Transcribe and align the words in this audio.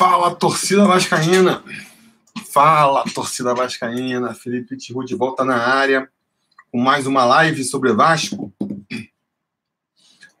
Fala, 0.00 0.34
torcida 0.34 0.86
vascaína! 0.86 1.62
Fala, 2.50 3.04
torcida 3.14 3.54
vascaína! 3.54 4.32
Felipe 4.32 4.74
Tiru 4.74 5.04
de 5.04 5.14
volta 5.14 5.44
na 5.44 5.58
área 5.58 6.10
com 6.72 6.80
mais 6.80 7.06
uma 7.06 7.26
live 7.26 7.62
sobre 7.62 7.92
Vasco. 7.92 8.50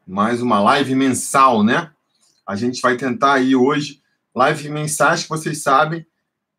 Mais 0.06 0.40
uma 0.40 0.62
live 0.62 0.94
mensal, 0.94 1.62
né? 1.62 1.92
A 2.46 2.56
gente 2.56 2.80
vai 2.80 2.96
tentar 2.96 3.34
aí 3.34 3.54
hoje, 3.54 4.00
live 4.34 4.70
mensais 4.70 5.24
que 5.24 5.28
vocês 5.28 5.62
sabem, 5.62 6.06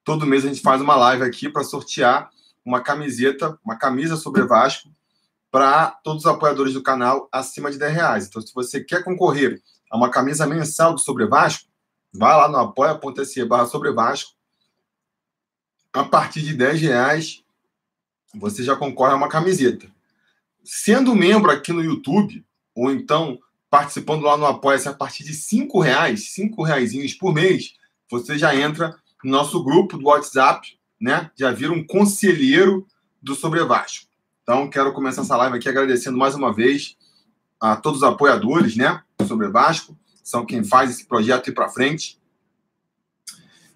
todo 0.04 0.28
mês 0.28 0.46
a 0.46 0.50
gente 0.50 0.62
faz 0.62 0.80
uma 0.80 0.96
live 0.96 1.24
aqui 1.24 1.50
para 1.50 1.64
sortear 1.64 2.30
uma 2.64 2.82
camiseta, 2.82 3.58
uma 3.66 3.78
camisa 3.78 4.16
sobre 4.16 4.44
Vasco 4.44 4.92
para 5.50 5.88
todos 6.04 6.26
os 6.26 6.32
apoiadores 6.32 6.76
do 6.76 6.84
canal 6.84 7.28
acima 7.32 7.72
de 7.72 7.80
10 7.80 7.94
reais. 7.96 8.28
Então, 8.28 8.44
se 8.44 8.54
você 8.54 8.80
quer 8.80 9.04
concorrer 9.04 9.60
a 9.90 9.98
uma 9.98 10.12
camisa 10.12 10.46
mensal 10.46 10.94
do 10.94 11.00
Sobre 11.00 11.26
Vasco, 11.26 11.71
Vai 12.14 12.36
lá 12.36 12.50
no 12.50 12.58
apoia.se 12.58 13.46
barra 13.46 13.66
sobre 13.66 13.92
Vasco. 13.92 14.32
A 15.94 16.04
partir 16.04 16.42
de 16.42 16.54
10 16.54 16.82
reais, 16.82 17.44
você 18.36 18.64
já 18.64 18.76
concorre 18.76 19.14
a 19.14 19.16
uma 19.16 19.30
camiseta. 19.30 19.88
Sendo 20.64 21.16
membro 21.16 21.52
aqui 21.52 21.72
no 21.72 21.84
YouTube, 21.84 22.46
ou 22.76 22.92
então 22.92 23.40
participando 23.70 24.24
lá 24.24 24.36
no 24.36 24.46
Apoia-se 24.46 24.90
a 24.90 24.94
partir 24.94 25.24
de 25.24 25.34
5 25.34 25.80
reais, 25.80 26.34
5 26.34 26.62
reais 26.64 27.14
por 27.14 27.34
mês, 27.34 27.74
você 28.10 28.38
já 28.38 28.54
entra 28.54 28.96
no 29.24 29.32
nosso 29.32 29.64
grupo 29.64 29.98
do 29.98 30.08
WhatsApp, 30.08 30.78
né? 31.00 31.32
Já 31.36 31.52
vira 31.52 31.72
um 31.72 31.86
conselheiro 31.86 32.86
do 33.22 33.34
Sobre 33.34 33.64
Vasco. 33.64 34.08
Então, 34.44 34.70
quero 34.70 34.92
começar 34.92 35.22
essa 35.22 35.38
live 35.38 35.58
aqui 35.58 35.70
agradecendo 35.70 36.18
mais 36.18 36.36
uma 36.36 36.54
vez 36.54 36.98
a 37.60 37.78
todos 37.78 38.02
os 38.02 38.08
apoiadores, 38.08 38.76
né? 38.76 39.02
Sobre 39.26 39.48
Vasco 39.48 39.98
são 40.32 40.46
quem 40.46 40.64
faz 40.64 40.90
esse 40.90 41.06
projeto 41.06 41.50
ir 41.50 41.54
para 41.54 41.70
frente. 41.70 42.18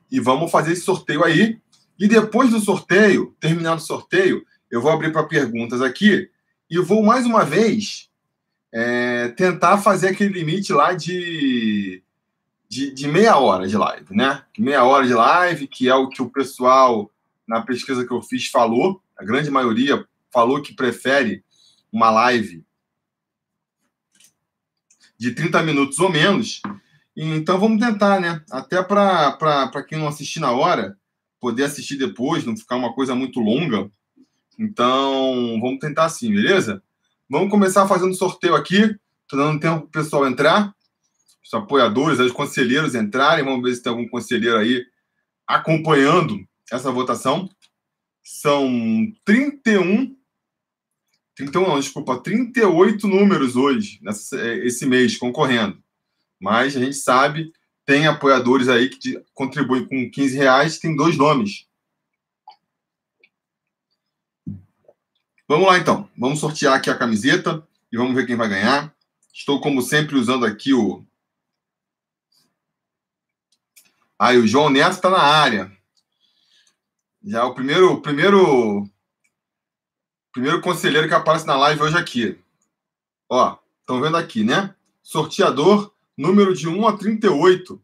E 0.09 0.19
vamos 0.19 0.49
fazer 0.49 0.71
esse 0.71 0.81
sorteio 0.81 1.23
aí. 1.23 1.59
E 1.99 2.07
depois 2.07 2.49
do 2.49 2.59
sorteio, 2.59 3.35
terminado 3.39 3.81
o 3.81 3.85
sorteio, 3.85 4.45
eu 4.71 4.81
vou 4.81 4.91
abrir 4.91 5.11
para 5.11 5.23
perguntas 5.23 5.81
aqui 5.81 6.29
e 6.69 6.79
vou 6.79 7.03
mais 7.03 7.25
uma 7.25 7.43
vez 7.43 8.09
é, 8.73 9.29
tentar 9.29 9.77
fazer 9.77 10.09
aquele 10.09 10.33
limite 10.33 10.73
lá 10.73 10.93
de, 10.93 12.01
de, 12.67 12.91
de, 12.91 13.07
meia 13.07 13.37
hora 13.37 13.67
de 13.67 13.77
live, 13.77 14.07
né? 14.15 14.43
Meia 14.57 14.83
hora 14.83 15.05
de 15.05 15.13
live, 15.13 15.67
que 15.67 15.87
é 15.87 15.95
o 15.95 16.09
que 16.09 16.21
o 16.21 16.29
pessoal, 16.29 17.11
na 17.47 17.61
pesquisa 17.61 18.05
que 18.05 18.11
eu 18.11 18.21
fiz, 18.21 18.47
falou. 18.47 19.01
A 19.17 19.23
grande 19.23 19.49
maioria 19.49 20.05
falou 20.31 20.61
que 20.61 20.73
prefere 20.73 21.43
uma 21.91 22.09
live 22.09 22.65
de 25.17 25.31
30 25.31 25.63
minutos 25.63 25.99
ou 25.99 26.11
menos. 26.11 26.61
Então 27.15 27.59
vamos 27.59 27.79
tentar, 27.79 28.19
né? 28.19 28.43
Até 28.51 28.83
para 28.83 29.83
quem 29.87 29.97
não 29.97 30.07
assistir 30.07 30.39
na 30.39 30.51
hora, 30.51 30.97
poder 31.39 31.63
assistir 31.63 31.97
depois, 31.97 32.45
não 32.45 32.57
ficar 32.57 32.75
uma 32.75 32.93
coisa 32.93 33.15
muito 33.15 33.39
longa. 33.39 33.89
Então 34.59 35.59
vamos 35.61 35.79
tentar 35.79 36.05
assim, 36.05 36.33
beleza? 36.33 36.81
Vamos 37.29 37.49
começar 37.49 37.87
fazendo 37.87 38.13
sorteio 38.13 38.55
aqui. 38.55 38.95
Estou 39.23 39.39
dando 39.39 39.59
tempo 39.59 39.81
para 39.81 39.87
o 39.87 40.03
pessoal 40.03 40.27
entrar, 40.27 40.73
os 41.43 41.53
apoiadores, 41.53 42.19
os 42.19 42.31
conselheiros 42.31 42.93
entrarem. 42.95 43.43
Vamos 43.43 43.63
ver 43.63 43.75
se 43.75 43.81
tem 43.81 43.89
algum 43.89 44.07
conselheiro 44.07 44.57
aí 44.57 44.83
acompanhando 45.47 46.45
essa 46.71 46.91
votação. 46.91 47.49
São 48.23 48.69
31 49.23 50.14
31 51.35 51.67
não, 51.67 51.79
desculpa, 51.79 52.17
38 52.17 53.07
números 53.07 53.55
hoje, 53.57 53.99
nessa, 54.01 54.39
é, 54.39 54.65
esse 54.65 54.85
mês, 54.85 55.17
concorrendo. 55.17 55.77
Mas 56.39 56.75
a 56.75 56.79
gente 56.79 56.95
sabe, 56.95 57.51
tem 57.85 58.07
apoiadores 58.07 58.69
aí 58.69 58.89
que 58.89 59.21
contribuem 59.33 59.85
com 59.85 60.09
15 60.09 60.35
reais, 60.37 60.79
tem 60.79 60.95
dois 60.95 61.17
nomes. 61.17 61.67
Vamos 65.47 65.67
lá 65.67 65.77
então, 65.77 66.09
vamos 66.17 66.39
sortear 66.39 66.75
aqui 66.75 66.89
a 66.89 66.97
camiseta 66.97 67.67
e 67.91 67.97
vamos 67.97 68.15
ver 68.15 68.25
quem 68.25 68.35
vai 68.35 68.47
ganhar. 68.47 68.95
Estou, 69.33 69.59
como 69.59 69.81
sempre, 69.81 70.15
usando 70.15 70.45
aqui 70.45 70.73
o. 70.73 71.05
Aí, 74.17 74.37
o 74.37 74.47
João 74.47 74.69
Neto 74.69 74.93
está 74.93 75.09
na 75.09 75.21
área. 75.21 75.71
Já 77.21 77.45
o 77.45 77.53
primeiro, 77.53 77.93
o 77.93 78.01
primeiro 78.01 78.89
Primeiro 80.35 80.59
conselheiro 80.59 81.07
que 81.07 81.13
aparece 81.13 81.47
na 81.47 81.55
live 81.55 81.81
hoje 81.81 81.97
aqui. 81.97 82.37
Ó, 83.29 83.57
estão 83.79 84.01
vendo 84.01 84.17
aqui, 84.17 84.43
né? 84.43 84.75
Sorteador, 85.01 85.95
número 86.17 86.53
de 86.53 86.67
1 86.67 86.87
a 86.89 86.97
38. 86.97 87.81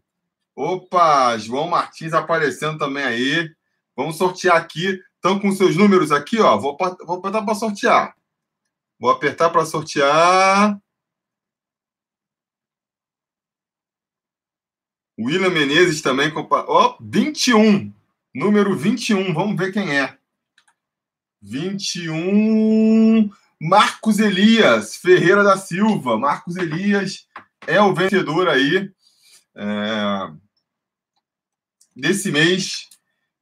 Opa, 0.54 1.38
João 1.38 1.70
Martins 1.70 2.12
aparecendo 2.12 2.78
também 2.78 3.06
aí. 3.06 3.56
Vamos 3.96 4.18
sortear 4.18 4.58
aqui. 4.58 5.02
Estão 5.16 5.40
com 5.40 5.50
seus 5.54 5.78
números 5.78 6.12
aqui, 6.12 6.42
ó. 6.42 6.58
Vou, 6.58 6.78
vou 7.06 7.20
apertar 7.20 7.42
para 7.46 7.56
sortear. 7.56 8.18
Vou 9.00 9.10
apertar 9.10 9.50
para 9.50 9.66
sortear. 9.66 10.78
William 15.18 15.52
Menezes 15.52 16.02
também. 16.02 16.30
Ó, 16.36 16.98
21. 17.00 17.94
Número 18.36 18.76
21. 18.76 19.34
Vamos 19.34 19.56
ver 19.56 19.72
quem 19.72 19.98
é. 19.98 20.20
21. 21.42 23.30
Marcos 23.60 24.20
Elias 24.20 24.96
Ferreira 24.96 25.44
da 25.44 25.58
Silva. 25.58 26.18
Marcos 26.18 26.56
Elias 26.56 27.28
é 27.68 27.82
o 27.82 27.94
vencedor 27.94 28.48
aí 28.48 28.92
é, 29.56 30.32
desse 31.96 32.32
mês 32.32 32.90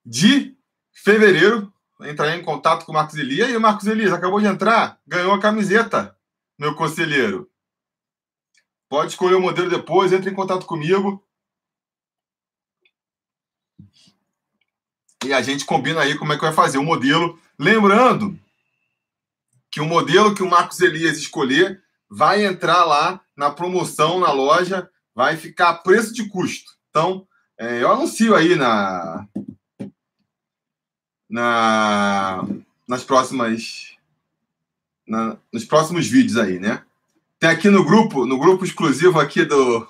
de 0.05 0.55
fevereiro. 0.91 1.73
Entrar 2.01 2.35
em 2.35 2.43
contato 2.43 2.85
com 2.85 2.91
o 2.91 2.95
Marcos 2.95 3.15
Elias. 3.17 3.49
E 3.49 3.57
o 3.57 3.61
Marcos 3.61 3.87
Elias 3.87 4.13
acabou 4.13 4.39
de 4.39 4.47
entrar, 4.47 4.99
ganhou 5.05 5.33
a 5.33 5.39
camiseta, 5.39 6.15
meu 6.57 6.73
conselheiro. 6.75 7.49
Pode 8.87 9.11
escolher 9.11 9.35
o 9.35 9.41
modelo 9.41 9.69
depois, 9.69 10.11
entre 10.13 10.31
em 10.31 10.33
contato 10.33 10.65
comigo. 10.65 11.23
E 15.25 15.33
a 15.33 15.41
gente 15.41 15.65
combina 15.65 16.01
aí 16.01 16.17
como 16.17 16.31
é 16.31 16.35
que 16.37 16.41
vai 16.41 16.53
fazer 16.53 16.77
o 16.77 16.83
modelo 16.83 17.39
Lembrando 17.59 18.39
que 19.69 19.81
o 19.81 19.85
modelo 19.85 20.33
que 20.33 20.41
o 20.41 20.49
Marcos 20.49 20.79
Elias 20.79 21.17
escolher 21.17 21.83
vai 22.09 22.45
entrar 22.45 22.85
lá 22.85 23.19
na 23.35 23.51
promoção 23.51 24.17
na 24.17 24.31
loja, 24.31 24.89
vai 25.13 25.35
ficar 25.35 25.69
a 25.69 25.73
preço 25.75 26.13
de 26.13 26.29
custo. 26.29 26.71
Então, 26.89 27.27
é, 27.57 27.83
eu 27.83 27.91
anuncio 27.91 28.33
aí 28.33 28.55
na, 28.55 29.27
na 31.29 32.47
nas 32.87 33.03
próximas 33.03 33.93
na, 35.05 35.37
nos 35.51 35.65
próximos 35.65 36.07
vídeos 36.07 36.37
aí, 36.37 36.59
né? 36.59 36.81
Tem 37.37 37.49
aqui 37.49 37.69
no 37.69 37.83
grupo, 37.83 38.25
no 38.25 38.39
grupo 38.39 38.63
exclusivo 38.63 39.19
aqui 39.19 39.43
do 39.43 39.85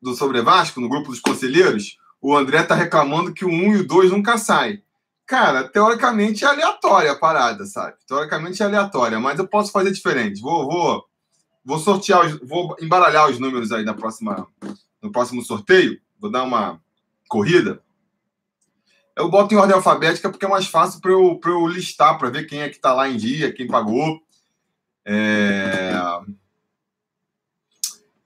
do 0.00 0.14
Sobre 0.14 0.40
Vasco, 0.40 0.80
no 0.80 0.88
grupo 0.88 1.10
dos 1.10 1.20
conselheiros, 1.20 1.98
o 2.22 2.34
André 2.34 2.62
tá 2.62 2.74
reclamando 2.74 3.34
que 3.34 3.44
o 3.44 3.48
1 3.48 3.74
e 3.74 3.76
o 3.80 3.86
2 3.86 4.12
nunca 4.12 4.38
saem. 4.38 4.82
Cara, 5.30 5.68
teoricamente 5.68 6.44
é 6.44 6.48
aleatória 6.48 7.12
a 7.12 7.16
parada, 7.16 7.64
sabe? 7.64 7.96
Teoricamente 8.04 8.60
é 8.60 8.66
aleatória, 8.66 9.20
mas 9.20 9.38
eu 9.38 9.46
posso 9.46 9.70
fazer 9.70 9.92
diferente. 9.92 10.40
Vou, 10.40 10.66
vou, 10.66 11.04
vou 11.64 11.78
sortear, 11.78 12.26
os, 12.26 12.40
vou 12.40 12.74
embaralhar 12.80 13.30
os 13.30 13.38
números 13.38 13.70
aí 13.70 13.84
na 13.84 13.94
próxima, 13.94 14.48
no 15.00 15.12
próximo 15.12 15.40
sorteio. 15.40 16.00
Vou 16.18 16.32
dar 16.32 16.42
uma 16.42 16.82
corrida. 17.28 17.80
Eu 19.14 19.30
boto 19.30 19.54
em 19.54 19.56
ordem 19.56 19.76
alfabética 19.76 20.28
porque 20.28 20.46
é 20.46 20.48
mais 20.48 20.66
fácil 20.66 21.00
para 21.00 21.12
eu, 21.12 21.40
eu 21.44 21.66
listar, 21.68 22.18
para 22.18 22.28
ver 22.28 22.48
quem 22.48 22.62
é 22.62 22.68
que 22.68 22.74
está 22.74 22.92
lá 22.92 23.08
em 23.08 23.16
dia, 23.16 23.52
quem 23.52 23.68
pagou. 23.68 24.20
É... 25.04 25.92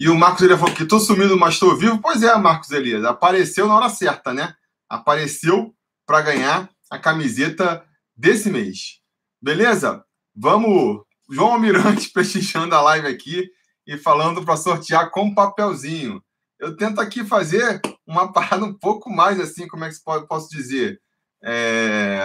E 0.01 0.09
o 0.09 0.17
Marcos 0.17 0.41
Elias 0.41 0.59
falou 0.59 0.75
que 0.75 0.85
estou 0.85 1.01
sumido, 1.01 1.39
mas 1.39 1.53
estou 1.53 1.77
vivo. 1.77 2.01
Pois 2.01 2.23
é, 2.23 2.35
Marcos 2.39 2.71
Elias, 2.71 3.05
apareceu 3.05 3.69
na 3.69 3.77
hora 3.77 3.91
certa, 3.91 4.33
né? 4.33 4.55
Apareceu 4.89 5.75
para 6.07 6.23
ganhar 6.23 6.74
a 6.95 6.99
camiseta 6.99 7.85
desse 8.17 8.51
mês. 8.51 9.01
Beleza? 9.43 10.05
Vamos. 10.35 11.03
João 11.31 11.53
Almirante 11.55 12.11
prestigiando 12.13 12.75
a 12.75 12.83
live 12.83 13.07
aqui 13.07 13.51
e 13.87 13.99
falando 13.99 14.45
para 14.45 14.57
sortear 14.57 15.11
com 15.11 15.35
papelzinho. 15.35 16.23
Eu 16.59 16.77
tento 16.77 17.01
aqui 17.01 17.25
fazer 17.25 17.81
uma 18.07 18.31
parada 18.33 18.65
um 18.65 18.73
pouco 18.73 19.11
mais 19.11 19.41
assim, 19.41 19.67
como 19.67 19.85
é 19.85 19.91
que 19.91 19.97
posso 20.29 20.49
dizer? 20.51 21.01
É... 21.43 22.21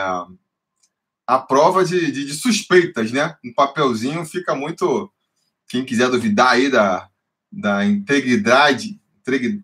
A 1.27 1.39
prova 1.39 1.83
de, 1.83 2.11
de, 2.11 2.25
de 2.25 2.33
suspeitas, 2.33 3.11
né? 3.11 3.35
Um 3.43 3.53
papelzinho 3.53 4.25
fica 4.25 4.55
muito. 4.55 5.11
Quem 5.67 5.85
quiser 5.85 6.09
duvidar 6.09 6.53
aí 6.53 6.69
da, 6.69 7.07
da 7.51 7.85
integridade, 7.85 8.99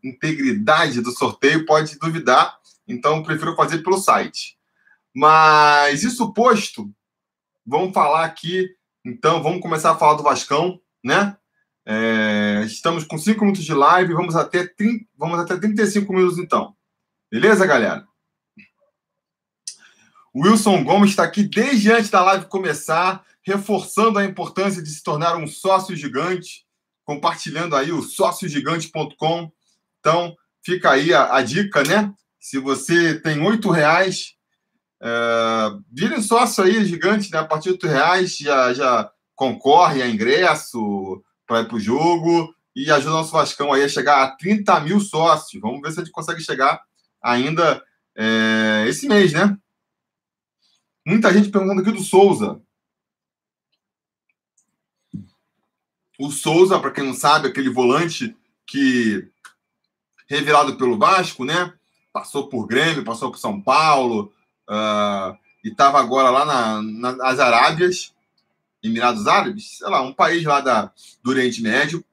integridade 0.04 1.01
do 1.01 1.12
sorteio 1.12 1.66
pode 1.66 1.98
duvidar. 1.98 2.56
Então, 2.88 3.24
prefiro 3.24 3.56
fazer 3.56 3.80
pelo 3.80 3.98
site. 3.98 4.56
Mas 5.16 6.04
isso 6.04 6.34
posto, 6.34 6.92
vamos 7.66 7.94
falar 7.94 8.26
aqui. 8.26 8.70
Então, 9.06 9.42
vamos 9.42 9.62
começar 9.62 9.92
a 9.92 9.98
falar 9.98 10.16
do 10.16 10.24
Vascão, 10.24 10.82
né? 11.02 11.38
É, 11.86 12.64
estamos 12.66 13.04
com 13.04 13.18
5 13.18 13.40
minutos 13.40 13.64
de 13.64 13.74
live, 13.74 14.14
vamos 14.14 14.36
até, 14.36 14.68
30, 14.68 15.06
vamos 15.16 15.40
até 15.40 15.56
35 15.56 16.12
minutos 16.12 16.38
então. 16.38 16.76
Beleza, 17.32 17.66
galera? 17.66 18.06
Wilson 20.36 20.84
Gomes 20.84 21.12
está 21.12 21.24
aqui 21.24 21.44
desde 21.44 21.92
antes 21.92 22.10
da 22.10 22.22
live 22.22 22.48
começar, 22.48 23.24
reforçando 23.42 24.20
a 24.20 24.26
importância 24.26 24.84
de 24.84 24.90
se 24.90 25.02
tornar 25.02 25.38
um 25.38 25.48
sócio 25.48 25.96
gigante, 25.96 26.66
compartilhando 27.06 27.76
aí 27.76 27.92
o 27.92 28.02
sóciogigante.com. 28.02 29.52
Então, 30.00 30.36
fica 30.62 30.92
aí 30.92 31.14
a, 31.14 31.36
a, 31.36 31.42
dica, 31.42 31.84
né? 31.84 32.14
Se 32.38 32.60
você 32.60 33.18
tem 33.20 33.42
oito 33.42 33.70
reais, 33.70 34.35
é, 35.06 35.78
vire 35.92 36.16
um 36.16 36.22
sócio 36.22 36.63
aí 36.63 36.84
gigante, 36.84 37.31
né? 37.31 37.38
A 37.38 37.46
partir 37.46 37.78
de 37.78 37.88
reais 37.88 38.36
já, 38.38 38.74
já 38.74 39.12
concorre 39.36 40.02
a 40.02 40.10
ingresso 40.10 41.24
para 41.46 41.62
ir 41.62 41.68
para 41.68 41.75
o 41.75 41.80
jogo 41.80 42.52
e 42.75 42.90
ajuda 42.90 43.12
o 43.12 43.18
nosso 43.18 43.31
Vascão 43.31 43.72
aí 43.72 43.84
a 43.84 43.88
chegar 43.88 44.24
a 44.24 44.36
30 44.36 44.80
mil 44.80 45.00
sócios. 45.00 45.62
Vamos 45.62 45.80
ver 45.81 45.92
se 45.92 46.00
a 46.00 46.04
gente 46.04 46.12
consegue 46.12 46.42
chegar 46.42 46.81
ainda 47.22 47.84
é, 48.18 48.86
esse 48.88 49.07
mês, 49.07 49.31
né? 49.31 49.56
Muita 51.06 51.31
gente 51.31 51.50
perguntando 51.50 51.81
aqui 51.81 51.92
do 51.92 52.01
Souza. 52.01 52.60
O 56.18 56.31
Souza, 56.31 56.80
para 56.80 56.90
quem 56.90 57.04
não 57.04 57.13
sabe, 57.13 57.48
aquele 57.48 57.69
volante 57.69 58.36
que 58.66 59.30
revelado 60.28 60.78
pelo 60.78 60.98
Vasco, 60.98 61.46
né? 61.46 61.72
Passou 62.12 62.50
por 62.50 62.66
Grêmio, 62.66 63.04
passou 63.04 63.30
por 63.30 63.38
São 63.38 63.62
Paulo 63.62 64.34
uh, 64.70 65.38
e 65.64 65.70
estava 65.70 66.00
agora 66.00 66.30
lá 66.30 66.46
na, 66.46 67.14
nas 67.14 67.40
Arábias, 67.40 68.14
Emirados 68.84 69.26
Árabes, 69.26 69.78
sei 69.80 69.90
lá, 69.90 70.02
um 70.02 70.14
país 70.14 70.44
lá 70.44 70.62
da, 70.62 70.92
do 71.24 71.32
Oriente 71.32 71.62
Médio. 71.62 72.04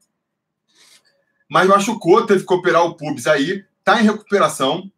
Mas 1.48 1.68
machucou, 1.68 2.24
teve 2.24 2.46
que 2.46 2.54
operar 2.54 2.82
o 2.84 2.94
pubis 2.94 3.26
aí, 3.26 3.64
está 3.78 4.00
em 4.00 4.04
recuperação. 4.04 4.90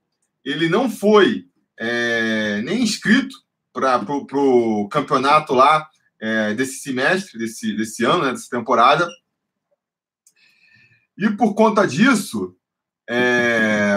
Ele 0.45 0.69
não 0.69 0.89
foi 0.89 1.49
é, 1.77 2.63
nem 2.63 2.83
inscrito 2.83 3.43
para 3.73 4.05
o 4.09 4.89
campeonato 4.89 5.53
lá 5.53 5.89
é, 6.21 6.55
desse 6.55 6.79
semestre, 6.79 7.39
desse, 7.39 7.77
desse 7.77 8.05
ano, 8.05 8.25
né, 8.25 8.31
dessa 8.31 8.49
temporada. 8.49 9.09
E 11.19 11.29
por 11.31 11.55
conta 11.55 11.87
disso, 11.87 12.57
é, 13.09 13.95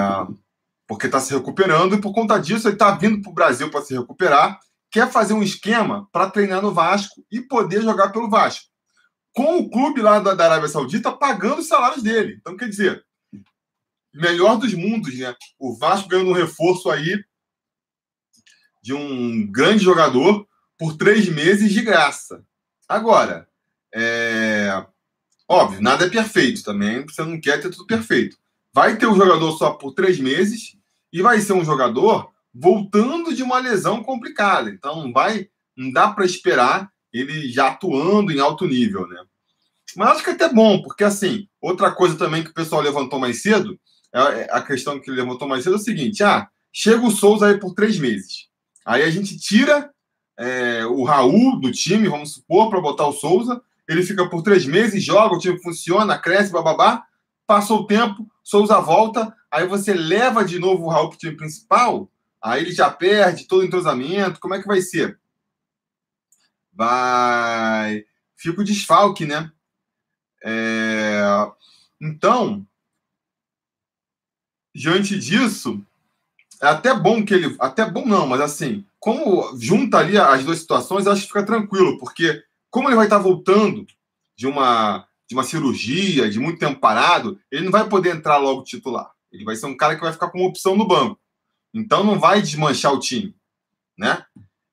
porque 0.87 1.07
está 1.07 1.19
se 1.19 1.33
recuperando, 1.33 1.95
e 1.95 2.01
por 2.01 2.13
conta 2.13 2.39
disso 2.39 2.67
ele 2.67 2.75
está 2.75 2.91
vindo 2.91 3.21
para 3.21 3.29
o 3.29 3.35
Brasil 3.35 3.69
para 3.69 3.81
se 3.81 3.93
recuperar, 3.93 4.59
quer 4.89 5.11
fazer 5.11 5.33
um 5.33 5.43
esquema 5.43 6.07
para 6.11 6.29
treinar 6.29 6.61
no 6.61 6.73
Vasco 6.73 7.23
e 7.29 7.41
poder 7.41 7.81
jogar 7.81 8.09
pelo 8.09 8.29
Vasco. 8.29 8.65
Com 9.33 9.57
o 9.57 9.69
clube 9.69 10.01
lá 10.01 10.19
da, 10.19 10.31
Arábia 10.31 10.69
Saudita 10.69 11.11
pagando 11.11 11.59
os 11.59 11.67
salários 11.67 12.01
dele. 12.01 12.37
Então, 12.39 12.55
quer 12.55 12.69
dizer, 12.69 13.05
melhor 14.13 14.57
dos 14.57 14.73
mundos, 14.73 15.15
né? 15.15 15.35
O 15.59 15.75
Vasco 15.77 16.07
ganhando 16.07 16.31
um 16.31 16.33
reforço 16.33 16.89
aí 16.89 17.23
de 18.81 18.93
um 18.93 19.45
grande 19.51 19.83
jogador 19.83 20.47
por 20.77 20.95
três 20.95 21.27
meses 21.27 21.71
de 21.71 21.81
graça. 21.81 22.43
Agora, 22.87 23.47
é... 23.93 24.85
óbvio, 25.47 25.81
nada 25.81 26.05
é 26.05 26.09
perfeito 26.09 26.63
também, 26.63 27.05
você 27.05 27.23
não 27.23 27.39
quer 27.39 27.61
ter 27.61 27.69
tudo 27.69 27.85
perfeito. 27.85 28.37
Vai 28.73 28.97
ter 28.97 29.07
um 29.07 29.15
jogador 29.15 29.57
só 29.57 29.71
por 29.71 29.93
três 29.93 30.19
meses 30.19 30.76
e 31.17 31.21
vai 31.23 31.41
ser 31.41 31.53
um 31.53 31.65
jogador 31.65 32.29
voltando 32.53 33.33
de 33.33 33.41
uma 33.41 33.57
lesão 33.57 34.03
complicada. 34.03 34.69
Então, 34.69 35.03
não 35.03 35.11
vai, 35.11 35.49
não 35.75 35.91
dá 35.91 36.09
para 36.09 36.25
esperar 36.25 36.91
ele 37.11 37.49
já 37.49 37.69
atuando 37.69 38.31
em 38.31 38.39
alto 38.39 38.67
nível, 38.67 39.07
né? 39.07 39.19
Mas 39.95 40.09
acho 40.09 40.23
que 40.23 40.29
é 40.29 40.33
até 40.33 40.53
bom, 40.53 40.79
porque 40.83 41.03
assim, 41.03 41.47
outra 41.59 41.89
coisa 41.89 42.15
também 42.15 42.43
que 42.43 42.51
o 42.51 42.53
pessoal 42.53 42.81
levantou 42.81 43.17
mais 43.17 43.41
cedo, 43.41 43.79
é, 44.13 44.19
é 44.41 44.47
a 44.51 44.61
questão 44.61 44.99
que 44.99 45.09
ele 45.09 45.19
levantou 45.19 45.47
mais 45.47 45.63
cedo 45.63 45.73
é 45.73 45.79
o 45.79 45.81
seguinte: 45.81 46.23
ah, 46.23 46.47
chega 46.71 47.03
o 47.03 47.09
Souza 47.09 47.47
aí 47.47 47.59
por 47.59 47.73
três 47.73 47.97
meses. 47.97 48.47
Aí 48.85 49.01
a 49.01 49.09
gente 49.09 49.39
tira 49.39 49.89
é, 50.37 50.85
o 50.85 51.03
Raul 51.03 51.59
do 51.59 51.71
time, 51.71 52.07
vamos 52.07 52.33
supor, 52.33 52.69
para 52.69 52.79
botar 52.79 53.07
o 53.07 53.13
Souza. 53.13 53.59
Ele 53.89 54.03
fica 54.03 54.29
por 54.29 54.43
três 54.43 54.67
meses, 54.67 55.03
joga, 55.03 55.33
o 55.33 55.39
time 55.39 55.59
funciona, 55.63 56.15
cresce, 56.15 56.51
bababá. 56.51 57.03
Passou 57.47 57.79
o 57.79 57.87
tempo, 57.87 58.27
Souza 58.43 58.79
volta, 58.79 59.33
aí 59.51 59.67
você 59.67 59.93
leva 59.93 60.43
de 60.45 60.59
novo 60.59 60.85
o 60.85 60.89
Raul 60.89 61.09
para 61.09 61.15
o 61.15 61.19
time 61.19 61.35
principal, 61.35 62.09
aí 62.41 62.61
ele 62.61 62.71
já 62.71 62.89
perde 62.89 63.45
todo 63.45 63.61
o 63.61 63.65
entrosamento. 63.65 64.39
Como 64.39 64.53
é 64.53 64.61
que 64.61 64.67
vai 64.67 64.81
ser? 64.81 65.19
Vai. 66.73 68.05
Fica 68.35 68.61
o 68.61 68.63
desfalque, 68.63 69.25
né? 69.25 69.51
É... 70.43 71.21
Então, 71.99 72.65
diante 74.73 75.17
disso, 75.17 75.83
é 76.61 76.67
até 76.67 76.93
bom 76.93 77.25
que 77.25 77.33
ele. 77.33 77.55
Até 77.59 77.89
bom 77.89 78.05
não, 78.05 78.27
mas 78.27 78.41
assim, 78.41 78.85
como 78.99 79.57
junta 79.59 79.97
ali 79.97 80.17
as 80.17 80.43
duas 80.43 80.59
situações, 80.59 81.07
acho 81.07 81.21
que 81.21 81.27
fica 81.27 81.45
tranquilo, 81.45 81.97
porque 81.97 82.43
como 82.69 82.89
ele 82.89 82.95
vai 82.95 83.05
estar 83.05 83.17
voltando 83.17 83.87
de 84.35 84.45
uma, 84.45 85.07
de 85.27 85.35
uma 85.35 85.43
cirurgia, 85.43 86.29
de 86.29 86.39
muito 86.39 86.59
tempo 86.59 86.79
parado, 86.79 87.39
ele 87.51 87.65
não 87.65 87.71
vai 87.71 87.87
poder 87.89 88.15
entrar 88.15 88.37
logo 88.37 88.63
titular. 88.63 89.11
Ele 89.31 89.43
vai 89.43 89.55
ser 89.55 89.65
um 89.65 89.77
cara 89.77 89.95
que 89.95 90.01
vai 90.01 90.13
ficar 90.13 90.29
com 90.29 90.45
opção 90.45 90.75
no 90.75 90.87
banco. 90.87 91.19
Então 91.73 92.03
não 92.03 92.19
vai 92.19 92.41
desmanchar 92.41 92.93
o 92.93 92.99
time, 92.99 93.35
né? 93.97 94.23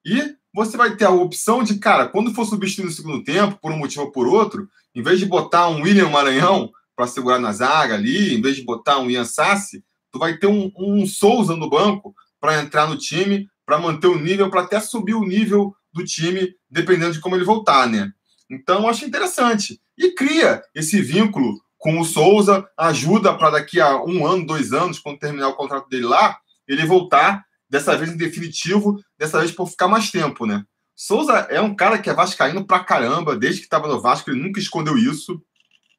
E 0.05 0.37
você 0.55 0.77
vai 0.77 0.97
ter 0.97 1.05
a 1.05 1.11
opção 1.11 1.63
de, 1.63 1.79
cara, 1.79 2.07
quando 2.07 2.33
for 2.33 2.45
substituir 2.45 2.85
no 2.85 2.91
segundo 2.91 3.25
tempo, 3.25 3.59
por 3.61 3.73
um 3.73 3.77
motivo 3.77 4.03
ou 4.03 4.13
por 4.13 4.29
outro, 4.29 4.69
em 4.95 5.03
vez 5.03 5.19
de 5.19 5.27
botar 5.27 5.69
um 5.69 5.83
William 5.83 6.09
Maranhão 6.09 6.71
para 6.95 7.09
segurar 7.09 7.41
na 7.41 7.53
zaga 7.53 7.95
ali, 7.95 8.35
em 8.35 8.41
vez 8.41 8.57
de 8.57 8.63
botar 8.63 8.99
um 8.99 9.11
Ian 9.11 9.25
Sassi, 9.25 9.85
tu 10.13 10.19
vai 10.19 10.37
ter 10.37 10.47
um, 10.47 10.71
um 10.77 11.05
Souza 11.07 11.57
no 11.57 11.69
banco 11.69 12.15
para 12.41 12.61
entrar 12.61 12.87
no 12.87 12.97
time, 12.97 13.49
para 13.67 13.79
manter 13.79 14.07
o 14.07 14.19
nível, 14.19 14.49
para 14.49 14.63
até 14.63 14.79
subir 14.79 15.15
o 15.15 15.25
nível 15.25 15.75
do 15.93 16.05
time, 16.05 16.55
dependendo 16.71 17.13
de 17.13 17.21
como 17.21 17.35
ele 17.35 17.45
voltar, 17.45 17.89
né? 17.89 18.13
Então, 18.49 18.83
eu 18.83 18.89
acho 18.89 19.05
interessante. 19.05 19.81
E 19.97 20.11
cria 20.13 20.63
esse 20.75 21.01
vínculo 21.01 21.61
com 21.85 22.01
o 22.01 22.05
Souza, 22.05 22.67
ajuda 22.79 23.37
para 23.37 23.51
daqui 23.51 23.79
a 23.79 24.03
um 24.03 24.27
ano, 24.27 24.47
dois 24.47 24.73
anos, 24.73 24.99
quando 24.99 25.19
terminar 25.19 25.49
o 25.49 25.55
contrato 25.55 25.87
dele 25.87 26.07
lá, 26.07 26.39
ele 26.67 26.87
voltar, 26.87 27.45
dessa 27.69 27.95
vez 27.95 28.11
em 28.11 28.17
definitivo, 28.17 28.99
dessa 29.19 29.39
vez 29.39 29.53
por 29.53 29.69
ficar 29.69 29.87
mais 29.87 30.11
tempo, 30.11 30.47
né? 30.47 30.65
Souza 30.97 31.35
é 31.51 31.61
um 31.61 31.75
cara 31.75 31.99
que 31.99 32.09
é 32.09 32.15
vascaíno 32.15 32.67
pra 32.67 32.83
caramba, 32.83 33.37
desde 33.37 33.61
que 33.61 33.67
estava 33.67 33.87
no 33.87 34.01
Vasco, 34.01 34.31
ele 34.31 34.41
nunca 34.41 34.59
escondeu 34.59 34.97
isso. 34.97 35.43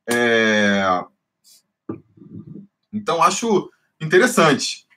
É... 0.09 0.81
Então, 2.91 3.21
acho 3.21 3.69
interessante. 4.01 4.87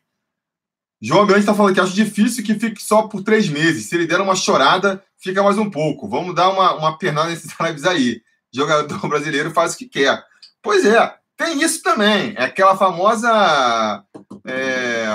João 1.02 1.26
Grande 1.26 1.40
está 1.40 1.54
falando 1.54 1.74
que 1.74 1.80
acho 1.80 1.92
difícil 1.92 2.42
que 2.42 2.54
fique 2.54 2.82
só 2.82 3.02
por 3.02 3.22
três 3.22 3.46
meses. 3.50 3.84
Se 3.84 3.94
ele 3.94 4.06
der 4.06 4.22
uma 4.22 4.34
chorada, 4.34 5.04
fica 5.18 5.42
mais 5.42 5.58
um 5.58 5.68
pouco. 5.68 6.08
Vamos 6.08 6.34
dar 6.34 6.48
uma, 6.48 6.76
uma 6.76 6.96
pernada 6.96 7.28
nesses 7.28 7.52
lives 7.60 7.84
aí. 7.84 8.22
Jogador 8.50 9.06
brasileiro 9.06 9.50
faz 9.50 9.74
o 9.74 9.76
que 9.76 9.86
quer. 9.86 10.26
Pois 10.68 10.84
é, 10.84 11.14
tem 11.34 11.62
isso 11.62 11.82
também. 11.82 12.34
É 12.36 12.44
aquela 12.44 12.76
famosa. 12.76 14.04
É... 14.46 15.06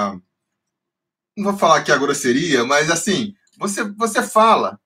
Não 1.37 1.43
vou 1.43 1.55
falar 1.55 1.77
aqui 1.77 1.91
a 1.91 1.97
grosseria, 1.97 2.65
mas 2.65 2.89
assim, 2.89 3.35
você, 3.59 3.83
você 3.83 4.23
fala. 4.23 4.79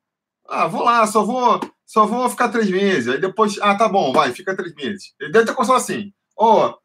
Ah, 0.46 0.68
vou 0.68 0.84
lá, 0.84 1.08
só 1.08 1.24
vou, 1.24 1.62
só 1.86 2.06
vou 2.06 2.30
ficar 2.30 2.50
três 2.50 2.70
meses. 2.70 3.08
Aí 3.08 3.18
depois, 3.18 3.58
ah, 3.62 3.76
tá 3.76 3.88
bom, 3.88 4.12
vai, 4.12 4.34
fica 4.34 4.58
três 4.58 4.76
meses. 4.76 5.14
Ele 5.22 5.32
deve 5.32 5.46
ter 5.46 5.54
começado 5.54 5.78
assim. 5.78 6.12
Ó, 6.38 6.78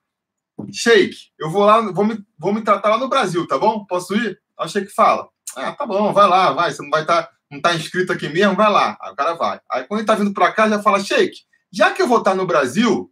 oh, 0.60 0.66
Sheik, 0.72 1.16
eu 1.36 1.50
vou 1.50 1.64
lá, 1.64 1.80
vou 1.80 2.04
me, 2.04 2.24
vou 2.38 2.54
me 2.54 2.62
tratar 2.62 2.90
lá 2.90 2.98
no 2.98 3.08
Brasil, 3.08 3.48
tá 3.48 3.58
bom? 3.58 3.84
Posso 3.84 4.14
ir? 4.14 4.40
Aí 4.56 4.64
o 4.64 4.68
Sheik 4.68 4.94
fala: 4.94 5.28
Ah, 5.56 5.72
tá 5.72 5.84
bom, 5.84 6.12
vai 6.12 6.28
lá, 6.28 6.52
vai. 6.52 6.70
Você 6.70 6.80
não 6.82 6.90
vai 6.90 7.02
estar, 7.02 7.24
tá, 7.24 7.32
não 7.50 7.60
tá 7.60 7.74
inscrito 7.74 8.12
aqui 8.12 8.28
mesmo, 8.28 8.54
vai 8.54 8.70
lá. 8.70 8.96
Aí 9.02 9.10
o 9.10 9.16
cara 9.16 9.34
vai. 9.34 9.60
Aí 9.72 9.82
quando 9.88 9.98
ele 9.98 10.06
tá 10.06 10.14
vindo 10.14 10.32
para 10.32 10.52
cá, 10.52 10.68
já 10.68 10.80
fala: 10.80 11.00
Sheik, 11.00 11.36
já 11.72 11.90
que 11.90 12.00
eu 12.00 12.06
vou 12.06 12.18
estar 12.18 12.30
tá 12.30 12.36
no 12.36 12.46
Brasil, 12.46 13.11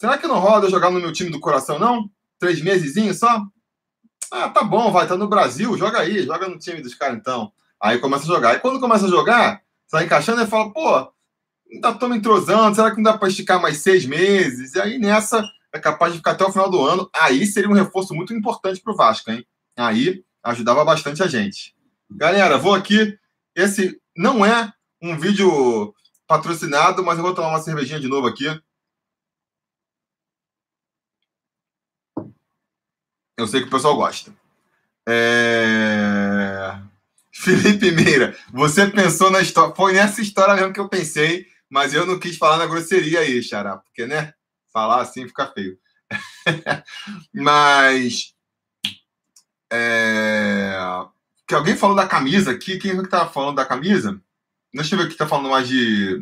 será 0.00 0.16
que 0.16 0.26
não 0.26 0.38
roda 0.38 0.70
jogar 0.70 0.90
no 0.90 0.98
meu 0.98 1.12
time 1.12 1.30
do 1.30 1.38
coração, 1.38 1.78
não? 1.78 2.10
Três 2.38 2.62
meses 2.62 3.18
só? 3.18 3.44
Ah, 4.32 4.48
tá 4.48 4.64
bom, 4.64 4.90
vai, 4.90 5.06
tá 5.06 5.16
no 5.16 5.28
Brasil, 5.28 5.76
joga 5.76 6.00
aí, 6.00 6.22
joga 6.22 6.48
no 6.48 6.58
time 6.58 6.80
dos 6.80 6.94
caras 6.94 7.18
então. 7.18 7.52
Aí 7.80 7.98
começa 7.98 8.24
a 8.24 8.26
jogar. 8.26 8.54
E 8.54 8.60
quando 8.60 8.80
começa 8.80 9.06
a 9.06 9.10
jogar, 9.10 9.60
vai 9.90 10.04
encaixando 10.04 10.40
e 10.40 10.46
fala: 10.46 10.72
pô, 10.72 11.12
ainda 11.70 11.92
tô 11.94 12.08
me 12.08 12.16
entrosando, 12.16 12.74
será 12.74 12.90
que 12.90 12.96
não 12.96 13.12
dá 13.12 13.18
para 13.18 13.28
esticar 13.28 13.60
mais 13.60 13.78
seis 13.78 14.06
meses? 14.06 14.74
E 14.74 14.80
aí 14.80 14.98
nessa 14.98 15.44
é 15.72 15.78
capaz 15.78 16.12
de 16.12 16.18
ficar 16.18 16.32
até 16.32 16.44
o 16.44 16.52
final 16.52 16.70
do 16.70 16.80
ano. 16.80 17.10
Aí 17.14 17.44
seria 17.46 17.68
um 17.68 17.74
reforço 17.74 18.14
muito 18.14 18.32
importante 18.32 18.80
para 18.80 18.92
o 18.92 18.96
Vasco, 18.96 19.30
hein? 19.30 19.44
Aí 19.76 20.24
ajudava 20.42 20.84
bastante 20.84 21.22
a 21.22 21.26
gente. 21.26 21.74
Galera, 22.10 22.56
vou 22.56 22.74
aqui. 22.74 23.18
Esse 23.54 24.00
não 24.16 24.44
é 24.44 24.72
um 25.02 25.18
vídeo 25.18 25.92
patrocinado, 26.26 27.04
mas 27.04 27.18
eu 27.18 27.24
vou 27.24 27.34
tomar 27.34 27.48
uma 27.48 27.60
cervejinha 27.60 28.00
de 28.00 28.08
novo 28.08 28.26
aqui. 28.26 28.46
Eu 33.40 33.46
sei 33.46 33.62
que 33.62 33.68
o 33.68 33.70
pessoal 33.70 33.96
gosta. 33.96 34.32
É... 35.08 36.78
Felipe 37.32 37.90
Meira, 37.90 38.36
você 38.52 38.86
pensou 38.86 39.30
na 39.30 39.40
história. 39.40 39.74
Foi 39.74 39.94
nessa 39.94 40.20
história 40.20 40.54
mesmo 40.54 40.74
que 40.74 40.80
eu 40.80 40.88
pensei, 40.88 41.46
mas 41.70 41.94
eu 41.94 42.04
não 42.04 42.18
quis 42.18 42.36
falar 42.36 42.58
na 42.58 42.66
grosseria 42.66 43.20
aí, 43.20 43.42
Xará, 43.42 43.78
porque, 43.78 44.06
né? 44.06 44.34
Falar 44.72 45.00
assim 45.00 45.26
fica 45.26 45.46
feio. 45.46 45.78
Mas 47.32 48.34
É... 49.72 50.76
Que 51.46 51.54
alguém 51.54 51.76
falou 51.76 51.96
da 51.96 52.06
camisa 52.06 52.50
aqui. 52.52 52.78
Quem 52.78 52.92
é 52.92 53.02
que 53.02 53.08
tá 53.08 53.26
falando 53.26 53.56
da 53.56 53.64
camisa? 53.64 54.20
Deixa 54.72 54.94
eu 54.94 54.98
ver 54.98 55.06
aqui, 55.06 55.16
tá 55.16 55.26
falando 55.26 55.48
mais 55.50 55.66
de. 55.66 56.20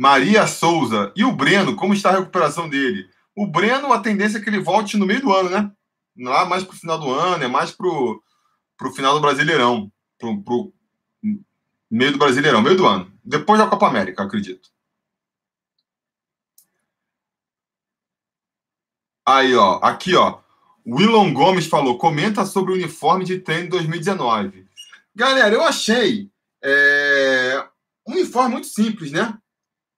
Maria 0.00 0.46
Souza. 0.46 1.12
E 1.14 1.22
o 1.22 1.30
Breno, 1.30 1.76
como 1.76 1.92
está 1.92 2.08
a 2.08 2.18
recuperação 2.18 2.66
dele? 2.70 3.06
O 3.36 3.46
Breno, 3.46 3.92
a 3.92 4.00
tendência 4.00 4.38
é 4.38 4.40
que 4.40 4.48
ele 4.48 4.58
volte 4.58 4.96
no 4.96 5.04
meio 5.04 5.20
do 5.20 5.30
ano, 5.30 5.50
né? 5.50 5.70
Lá 6.16 6.46
mais 6.46 6.64
pro 6.64 6.74
final 6.74 6.98
do 6.98 7.12
ano, 7.12 7.44
é 7.44 7.46
mais 7.46 7.70
pro, 7.70 8.22
pro 8.78 8.90
final 8.94 9.12
do 9.12 9.20
Brasileirão. 9.20 9.92
Pro, 10.18 10.42
pro 10.42 10.72
meio 11.90 12.12
do 12.12 12.18
Brasileirão, 12.18 12.62
meio 12.62 12.78
do 12.78 12.86
ano. 12.86 13.12
Depois 13.22 13.60
da 13.60 13.66
Copa 13.66 13.88
América, 13.88 14.22
acredito. 14.22 14.70
Aí, 19.26 19.54
ó. 19.54 19.80
Aqui, 19.82 20.14
ó. 20.14 20.40
Willon 20.86 21.34
Gomes 21.34 21.66
falou: 21.66 21.98
comenta 21.98 22.46
sobre 22.46 22.72
o 22.72 22.74
uniforme 22.74 23.22
de 23.22 23.38
treino 23.38 23.68
2019. 23.68 24.66
Galera, 25.14 25.54
eu 25.54 25.62
achei 25.62 26.30
é, 26.64 27.68
um 28.08 28.12
uniforme 28.12 28.52
muito 28.52 28.66
simples, 28.66 29.12
né? 29.12 29.38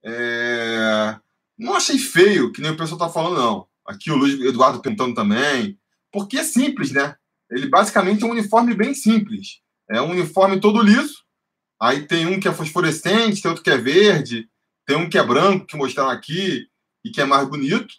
É, 0.05 1.17
não 1.59 1.75
achei 1.75 1.99
feio, 1.99 2.53
que 2.53 2.61
nem 2.61 2.73
o 2.73 2.77
pessoal 2.77 2.99
tá 2.99 3.09
falando, 3.09 3.37
não. 3.37 3.69
Aqui 3.87 4.11
o 4.11 4.17
Luiz 4.17 4.41
Eduardo 4.41 4.81
perguntando 4.81 5.15
também. 5.15 5.79
Porque 6.11 6.39
é 6.39 6.45
simples, 6.45 6.93
né? 6.93 7.17
Ele 7.51 7.69
basicamente 7.69 8.23
é 8.23 8.27
um 8.27 8.31
uniforme 8.31 8.75
bem 8.75 8.95
simples. 8.95 9.61
É 9.91 10.01
um 10.01 10.11
uniforme 10.11 10.61
todo 10.61 10.83
liso. 10.83 11.23
Aí 11.81 12.07
tem 12.07 12.27
um 12.27 12.39
que 12.39 12.47
é 12.47 12.53
fosforescente, 12.53 13.43
tem 13.43 13.49
outro 13.51 13.65
que 13.65 13.71
é 13.71 13.77
verde, 13.77 14.49
tem 14.87 14.97
um 14.97 15.09
que 15.09 15.19
é 15.19 15.23
branco, 15.23 15.67
que 15.67 15.77
mostraram 15.77 16.11
aqui, 16.11 16.69
e 17.05 17.11
que 17.11 17.21
é 17.21 17.25
mais 17.25 17.49
bonito. 17.49 17.93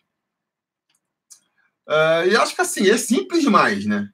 Uh, 1.88 2.28
e 2.30 2.36
acho 2.38 2.56
que 2.56 2.62
assim, 2.62 2.90
é 2.90 2.98
simples 2.98 3.42
demais, 3.42 3.86
né? 3.86 4.10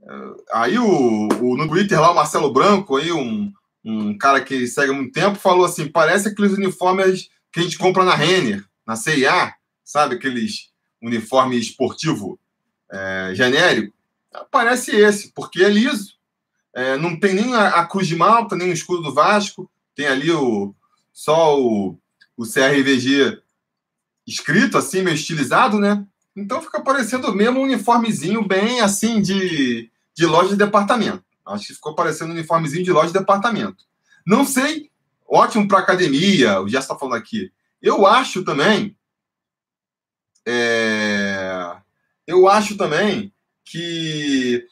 Uh, 0.00 0.36
aí 0.52 0.78
o, 0.78 1.28
o, 1.42 1.56
no 1.56 1.68
Twitter 1.68 2.00
lá, 2.00 2.12
o 2.12 2.14
Marcelo 2.14 2.52
Branco, 2.52 2.96
aí 2.96 3.10
um, 3.10 3.52
um 3.84 4.16
cara 4.16 4.40
que 4.40 4.66
segue 4.66 4.90
há 4.90 4.94
muito 4.94 5.12
tempo, 5.12 5.38
falou 5.38 5.64
assim: 5.64 5.88
parece 5.88 6.28
aqueles 6.28 6.52
uniformes 6.52 7.28
que 7.52 7.60
a 7.60 7.62
gente 7.62 7.78
compra 7.78 8.04
na 8.04 8.14
Renner, 8.14 8.64
na 8.86 8.96
CIA, 8.96 9.54
sabe? 9.84 10.16
Aqueles 10.16 10.70
uniforme 11.02 11.58
esportivo 11.58 12.38
é, 12.90 13.32
genérico. 13.34 13.94
Parece 14.50 14.94
esse, 14.94 15.32
porque 15.32 15.62
é 15.62 15.68
liso. 15.68 16.14
É, 16.74 16.96
não 16.96 17.18
tem 17.18 17.34
nem 17.34 17.54
a, 17.54 17.80
a, 17.80 17.86
cruz 17.86 18.06
de 18.06 18.14
Malta, 18.14 18.54
nem 18.54 18.70
o 18.70 18.74
escudo 18.74 19.02
do 19.02 19.14
Vasco. 19.14 19.68
Tem 19.94 20.06
ali 20.06 20.30
o, 20.30 20.74
só 21.12 21.60
o, 21.60 21.98
o 22.36 22.44
CRVG 22.44 23.40
escrito 24.26 24.78
assim, 24.78 25.02
meio 25.02 25.14
estilizado, 25.14 25.80
né? 25.80 26.06
Então 26.36 26.62
fica 26.62 26.80
parecendo 26.80 27.34
mesmo 27.34 27.58
um 27.58 27.64
uniformezinho 27.64 28.46
bem 28.46 28.80
assim 28.80 29.20
de, 29.20 29.90
de 30.16 30.26
loja 30.26 30.50
de 30.50 30.56
departamento. 30.56 31.24
Acho 31.50 31.66
que 31.66 31.74
ficou 31.74 31.94
parecendo 31.94 32.30
um 32.30 32.34
uniformezinho 32.34 32.84
de 32.84 32.92
loja 32.92 33.08
de 33.08 33.18
departamento. 33.18 33.84
Não 34.26 34.44
sei, 34.44 34.90
ótimo 35.28 35.66
para 35.66 35.78
academia, 35.78 36.60
o 36.60 36.68
Jess 36.68 36.84
está 36.84 36.96
falando 36.96 37.16
aqui. 37.16 37.52
Eu 37.80 38.06
acho 38.06 38.44
também. 38.44 38.96
É, 40.46 41.76
eu 42.26 42.48
acho 42.48 42.76
também 42.76 43.32
que. 43.64 44.66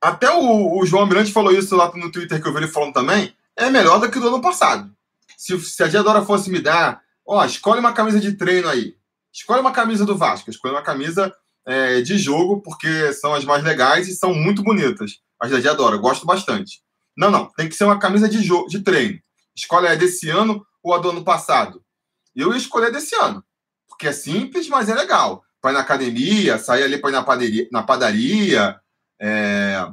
Até 0.00 0.30
o, 0.30 0.78
o, 0.78 0.86
João 0.86 1.06
Mirante 1.06 1.32
falou 1.32 1.52
isso 1.52 1.74
lá 1.74 1.90
no 1.96 2.12
Twitter 2.12 2.40
que 2.40 2.48
eu 2.48 2.52
vi 2.52 2.58
ele 2.58 2.68
falando 2.68 2.94
também. 2.94 3.34
É 3.56 3.68
melhor 3.68 3.98
do 3.98 4.10
que 4.10 4.20
do 4.20 4.28
ano 4.28 4.40
passado. 4.40 4.90
Se, 5.36 5.58
se 5.60 5.82
a 5.82 5.88
Diadora 5.88 6.24
fosse 6.24 6.50
me 6.50 6.60
dar, 6.60 7.02
ó, 7.26 7.44
escolhe 7.44 7.80
uma 7.80 7.92
camisa 7.92 8.20
de 8.20 8.32
treino 8.34 8.68
aí. 8.68 8.96
Escolhe 9.32 9.60
uma 9.60 9.72
camisa 9.72 10.06
do 10.06 10.16
Vasco, 10.16 10.50
escolhe 10.50 10.74
uma 10.74 10.82
camisa 10.82 11.34
é, 11.68 12.00
de 12.00 12.16
jogo, 12.16 12.62
porque 12.62 13.12
são 13.12 13.34
as 13.34 13.44
mais 13.44 13.62
legais 13.62 14.08
e 14.08 14.16
são 14.16 14.34
muito 14.34 14.62
bonitas. 14.62 15.18
As 15.38 15.50
da 15.50 15.60
Diadora, 15.60 15.96
eu 15.96 16.00
gosto 16.00 16.24
bastante. 16.24 16.80
Não, 17.14 17.30
não, 17.30 17.44
tem 17.52 17.68
que 17.68 17.74
ser 17.74 17.84
uma 17.84 17.98
camisa 17.98 18.26
de, 18.26 18.42
jogo, 18.42 18.68
de 18.68 18.80
treino. 18.80 19.20
Escolhe 19.54 19.86
a 19.86 19.94
desse 19.94 20.30
ano 20.30 20.64
ou 20.82 20.94
a 20.94 20.98
do 20.98 21.10
ano 21.10 21.22
passado. 21.22 21.84
Eu 22.34 22.52
ia 22.52 22.56
escolher 22.56 22.90
desse 22.90 23.14
ano, 23.16 23.44
porque 23.86 24.08
é 24.08 24.12
simples, 24.12 24.66
mas 24.66 24.88
é 24.88 24.94
legal. 24.94 25.44
Vai 25.62 25.74
na 25.74 25.80
academia, 25.80 26.56
sair 26.56 26.84
ali 26.84 26.96
para 26.96 27.10
ir 27.10 27.12
na 27.12 27.22
padaria, 27.22 27.68
na 27.70 27.82
padaria 27.82 28.80
é, 29.20 29.88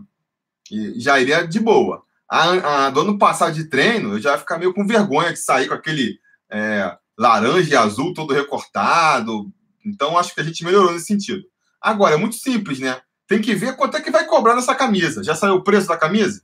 já 0.95 1.19
iria 1.19 1.45
de 1.45 1.59
boa. 1.59 2.03
A, 2.29 2.85
a, 2.85 2.89
do 2.89 3.01
ano 3.01 3.19
passado 3.19 3.53
de 3.53 3.65
treino, 3.65 4.13
eu 4.13 4.21
já 4.21 4.31
ia 4.31 4.37
ficar 4.37 4.57
meio 4.57 4.73
com 4.73 4.87
vergonha 4.87 5.33
de 5.33 5.39
sair 5.39 5.67
com 5.67 5.73
aquele 5.73 6.19
é, 6.49 6.97
laranja 7.17 7.73
e 7.73 7.75
azul 7.75 8.13
todo 8.13 8.33
recortado. 8.33 9.51
Então, 9.85 10.17
acho 10.17 10.33
que 10.33 10.39
a 10.39 10.43
gente 10.43 10.63
melhorou 10.63 10.93
nesse 10.93 11.07
sentido. 11.07 11.43
Agora, 11.85 12.15
é 12.15 12.17
muito 12.17 12.35
simples, 12.35 12.79
né? 12.79 12.99
Tem 13.27 13.39
que 13.39 13.53
ver 13.53 13.75
quanto 13.75 13.95
é 13.95 14.01
que 14.01 14.09
vai 14.09 14.25
cobrar 14.25 14.55
nessa 14.55 14.73
camisa. 14.73 15.23
Já 15.23 15.35
saiu 15.35 15.53
o 15.53 15.63
preço 15.63 15.87
da 15.87 15.95
camisa? 15.95 16.43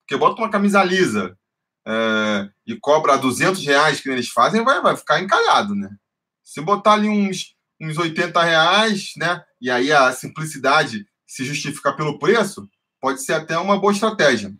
Porque 0.00 0.16
bota 0.16 0.40
uma 0.40 0.48
camisa 0.48 0.82
lisa 0.82 1.38
é, 1.86 2.48
e 2.66 2.74
cobra 2.74 3.18
200 3.18 3.62
reais 3.66 4.00
que 4.00 4.08
eles 4.08 4.30
fazem, 4.30 4.64
vai, 4.64 4.80
vai 4.80 4.96
ficar 4.96 5.20
encalhado, 5.20 5.74
né? 5.74 5.94
Se 6.42 6.62
botar 6.62 6.94
ali 6.94 7.06
uns, 7.06 7.54
uns 7.78 7.98
80 7.98 8.42
reais, 8.42 9.12
né? 9.18 9.44
E 9.60 9.70
aí 9.70 9.92
a 9.92 10.10
simplicidade 10.10 11.06
se 11.26 11.44
justificar 11.44 11.94
pelo 11.94 12.18
preço, 12.18 12.66
pode 12.98 13.22
ser 13.22 13.34
até 13.34 13.58
uma 13.58 13.78
boa 13.78 13.92
estratégia, 13.92 14.56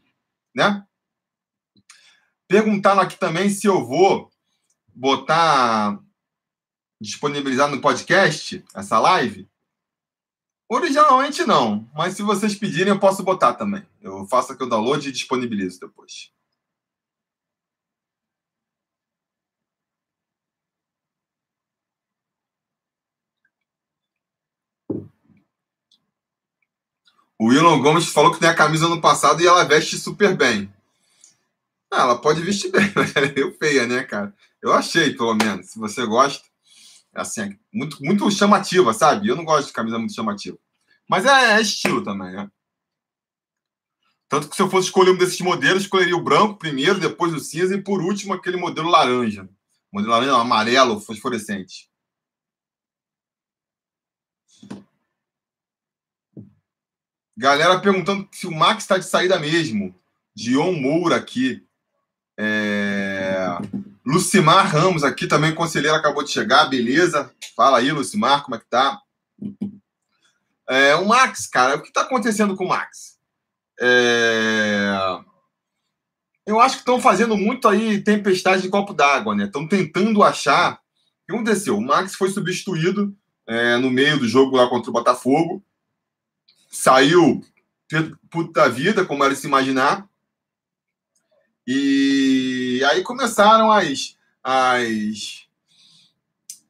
né? 0.55 0.85
Perguntaram 2.47 3.01
aqui 3.01 3.17
também 3.17 3.49
se 3.49 3.67
eu 3.67 3.83
vou 3.87 4.31
botar 4.89 5.99
disponibilizar 7.01 7.71
no 7.71 7.81
podcast 7.81 8.63
essa 8.75 8.99
live? 8.99 9.49
Originalmente 10.71 11.47
não, 11.47 11.89
mas 11.95 12.15
se 12.15 12.23
vocês 12.23 12.55
pedirem 12.55 12.93
eu 12.93 13.01
posso 13.01 13.23
botar 13.23 13.55
também. 13.55 13.87
Eu 14.03 14.27
faço 14.27 14.53
aqui 14.53 14.63
o 14.63 14.69
download 14.69 15.09
e 15.09 15.13
disponibilizo 15.13 15.81
depois. 15.81 16.31
O 27.41 27.47
Wilson 27.47 27.81
Gomes 27.81 28.09
falou 28.09 28.33
que 28.33 28.41
tem 28.41 28.49
a 28.49 28.55
camisa 28.55 28.89
no 28.89 29.01
passado 29.01 29.41
e 29.41 29.47
ela 29.47 29.63
veste 29.65 29.97
super 29.97 30.37
bem. 30.37 30.71
Ah, 31.91 32.03
ela 32.03 32.21
pode 32.21 32.43
vestir 32.43 32.71
bem, 32.71 32.91
mas 32.97 33.15
ela 33.15 33.27
é 33.27 33.33
meio 33.33 33.57
feia, 33.57 33.87
né, 33.87 34.03
cara? 34.03 34.35
Eu 34.61 34.73
achei, 34.73 35.15
pelo 35.15 35.35
menos. 35.35 35.71
Se 35.71 35.79
você 35.79 36.05
gosta, 36.05 36.48
assim, 37.15 37.43
é 37.43 37.59
muito, 37.73 38.03
muito 38.03 38.31
chamativa, 38.31 38.93
sabe? 38.93 39.29
Eu 39.29 39.37
não 39.37 39.45
gosto 39.45 39.69
de 39.69 39.73
camisa 39.73 39.99
muito 39.99 40.15
chamativa. 40.15 40.59
Mas 41.09 41.25
é, 41.25 41.57
é 41.57 41.61
estilo 41.61 42.03
também, 42.03 42.33
né? 42.33 42.51
Tanto 44.29 44.49
que 44.49 44.57
se 44.57 44.61
eu 44.61 44.69
fosse 44.69 44.89
escolher 44.89 45.13
um 45.13 45.17
desses 45.17 45.41
modelos, 45.41 45.85
escolheria 45.85 46.17
o 46.17 46.23
branco 46.23 46.59
primeiro, 46.59 47.01
depois 47.01 47.33
o 47.33 47.41
cinza 47.41 47.75
e 47.75 47.83
por 47.83 48.03
último 48.03 48.35
aquele 48.35 48.59
modelo 48.59 48.91
laranja. 48.91 49.49
Modelo 49.91 50.13
laranja 50.13 50.33
não, 50.33 50.41
amarelo, 50.41 51.01
fosforescente. 51.01 51.89
Galera 57.35 57.81
perguntando 57.81 58.29
se 58.33 58.47
o 58.47 58.51
Max 58.51 58.83
está 58.83 58.99
de 58.99 59.07
saída 59.07 59.39
mesmo. 59.39 59.95
Dion 60.35 60.73
Moura 60.73 61.17
aqui. 61.17 61.65
É... 62.37 63.47
Lucimar 64.09 64.67
Ramos 64.73 65.05
aqui 65.05 65.27
também, 65.27 65.55
conselheiro, 65.55 65.95
acabou 65.95 66.25
de 66.25 66.31
chegar, 66.31 66.65
beleza? 66.65 67.31
Fala 67.55 67.77
aí, 67.77 67.93
Lucimar, 67.93 68.43
como 68.43 68.55
é 68.55 68.59
que 68.59 68.65
tá? 68.65 68.99
É, 70.67 70.95
o 70.95 71.07
Max, 71.07 71.47
cara, 71.47 71.77
o 71.77 71.83
que 71.83 71.93
tá 71.93 72.01
acontecendo 72.01 72.57
com 72.57 72.65
o 72.65 72.69
Max? 72.69 73.19
É... 73.79 74.95
Eu 76.47 76.59
acho 76.59 76.77
que 76.77 76.81
estão 76.81 76.99
fazendo 76.99 77.37
muito 77.37 77.69
aí 77.69 78.03
tempestade 78.03 78.63
de 78.63 78.71
copo 78.71 78.95
d'água, 78.95 79.35
né? 79.35 79.45
Estão 79.45 79.69
tentando 79.69 80.23
achar. 80.23 80.77
O 80.77 81.27
que 81.27 81.35
aconteceu? 81.35 81.77
O 81.77 81.83
Max 81.83 82.15
foi 82.15 82.31
substituído 82.31 83.15
é, 83.47 83.77
no 83.77 83.91
meio 83.91 84.19
do 84.19 84.27
jogo 84.27 84.57
lá 84.57 84.71
contra 84.71 84.89
o 84.89 84.93
Botafogo. 84.93 85.63
Saiu 86.71 87.45
puta 88.31 88.63
da 88.63 88.69
vida, 88.69 89.05
como 89.05 89.23
era 89.23 89.35
se 89.35 89.47
imaginar. 89.47 90.09
E 91.67 92.28
aí 92.85 93.03
começaram 93.03 93.71
as. 93.71 94.17
as... 94.43 95.47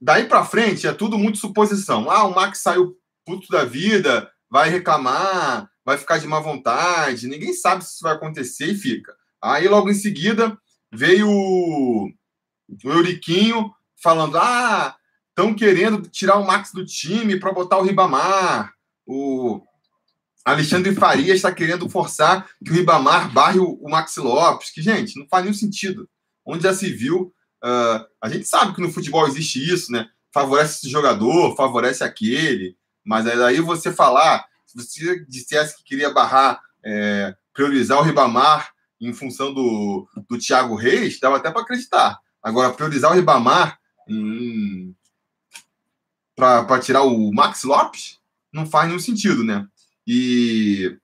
Daí 0.00 0.26
para 0.26 0.44
frente 0.44 0.86
é 0.86 0.92
tudo 0.92 1.18
muito 1.18 1.38
suposição. 1.38 2.10
Ah, 2.10 2.24
o 2.24 2.34
Max 2.34 2.60
saiu 2.60 2.96
puto 3.24 3.48
da 3.48 3.64
vida, 3.64 4.30
vai 4.48 4.70
reclamar, 4.70 5.68
vai 5.84 5.98
ficar 5.98 6.18
de 6.18 6.26
má 6.26 6.40
vontade. 6.40 7.26
Ninguém 7.26 7.52
sabe 7.52 7.84
se 7.84 7.94
isso 7.94 8.02
vai 8.02 8.14
acontecer 8.14 8.66
e 8.66 8.76
fica. 8.76 9.14
Aí 9.42 9.68
logo 9.68 9.90
em 9.90 9.94
seguida 9.94 10.56
veio 10.92 11.28
o, 11.28 12.08
o 12.84 12.90
Euriquinho 12.90 13.72
falando: 14.02 14.38
ah, 14.38 14.96
estão 15.30 15.54
querendo 15.54 16.08
tirar 16.08 16.36
o 16.36 16.46
Max 16.46 16.72
do 16.72 16.84
time 16.84 17.38
para 17.38 17.52
botar 17.52 17.78
o 17.78 17.82
Ribamar. 17.82 18.72
O 19.06 19.62
Alexandre 20.44 20.94
Farias 20.94 21.36
está 21.36 21.52
querendo 21.52 21.88
forçar 21.88 22.48
que 22.64 22.70
o 22.70 22.74
Ribamar 22.74 23.32
barre 23.32 23.58
o, 23.58 23.74
o 23.74 23.90
Maxi 23.90 24.20
Lopes, 24.20 24.70
que, 24.70 24.80
gente, 24.80 25.18
não 25.18 25.26
faz 25.28 25.44
nenhum 25.44 25.56
sentido. 25.56 26.08
Onde 26.44 26.62
já 26.62 26.72
se 26.72 26.90
viu 26.90 27.34
Uh, 27.62 28.06
a 28.22 28.28
gente 28.28 28.46
sabe 28.46 28.74
que 28.74 28.80
no 28.80 28.90
futebol 28.90 29.26
existe 29.26 29.58
isso, 29.58 29.90
né? 29.90 30.08
Favorece 30.32 30.78
esse 30.78 30.90
jogador, 30.90 31.56
favorece 31.56 32.04
aquele, 32.04 32.76
mas 33.04 33.26
aí 33.26 33.60
você 33.60 33.92
falar, 33.92 34.46
se 34.64 34.76
você 34.76 35.24
dissesse 35.26 35.76
que 35.76 35.84
queria 35.84 36.10
barrar, 36.10 36.60
é, 36.84 37.34
priorizar 37.52 37.98
o 37.98 38.02
Ribamar 38.02 38.72
em 39.00 39.12
função 39.12 39.52
do, 39.52 40.08
do 40.28 40.38
Thiago 40.38 40.76
Reis, 40.76 41.18
dava 41.18 41.38
até 41.38 41.50
para 41.50 41.62
acreditar. 41.62 42.20
Agora, 42.42 42.72
priorizar 42.72 43.10
o 43.10 43.14
Ribamar 43.14 43.78
para 46.36 46.80
tirar 46.80 47.02
o 47.02 47.32
Max 47.32 47.64
Lopes 47.64 48.18
não 48.52 48.66
faz 48.66 48.86
nenhum 48.86 49.00
sentido, 49.00 49.42
né? 49.42 49.66
E 50.10 50.98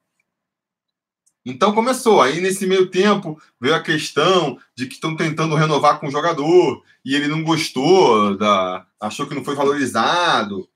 então 1.44 1.74
começou. 1.74 2.22
Aí 2.22 2.40
nesse 2.40 2.66
meio 2.66 2.90
tempo 2.90 3.38
veio 3.60 3.74
a 3.74 3.82
questão 3.82 4.58
de 4.74 4.86
que 4.86 4.94
estão 4.94 5.14
tentando 5.14 5.54
renovar 5.54 6.00
com 6.00 6.06
o 6.06 6.10
jogador 6.10 6.82
e 7.04 7.14
ele 7.14 7.28
não 7.28 7.44
gostou, 7.44 8.34
da, 8.34 8.86
achou 8.98 9.26
que 9.26 9.34
não 9.34 9.44
foi 9.44 9.54
valorizado. 9.54 10.66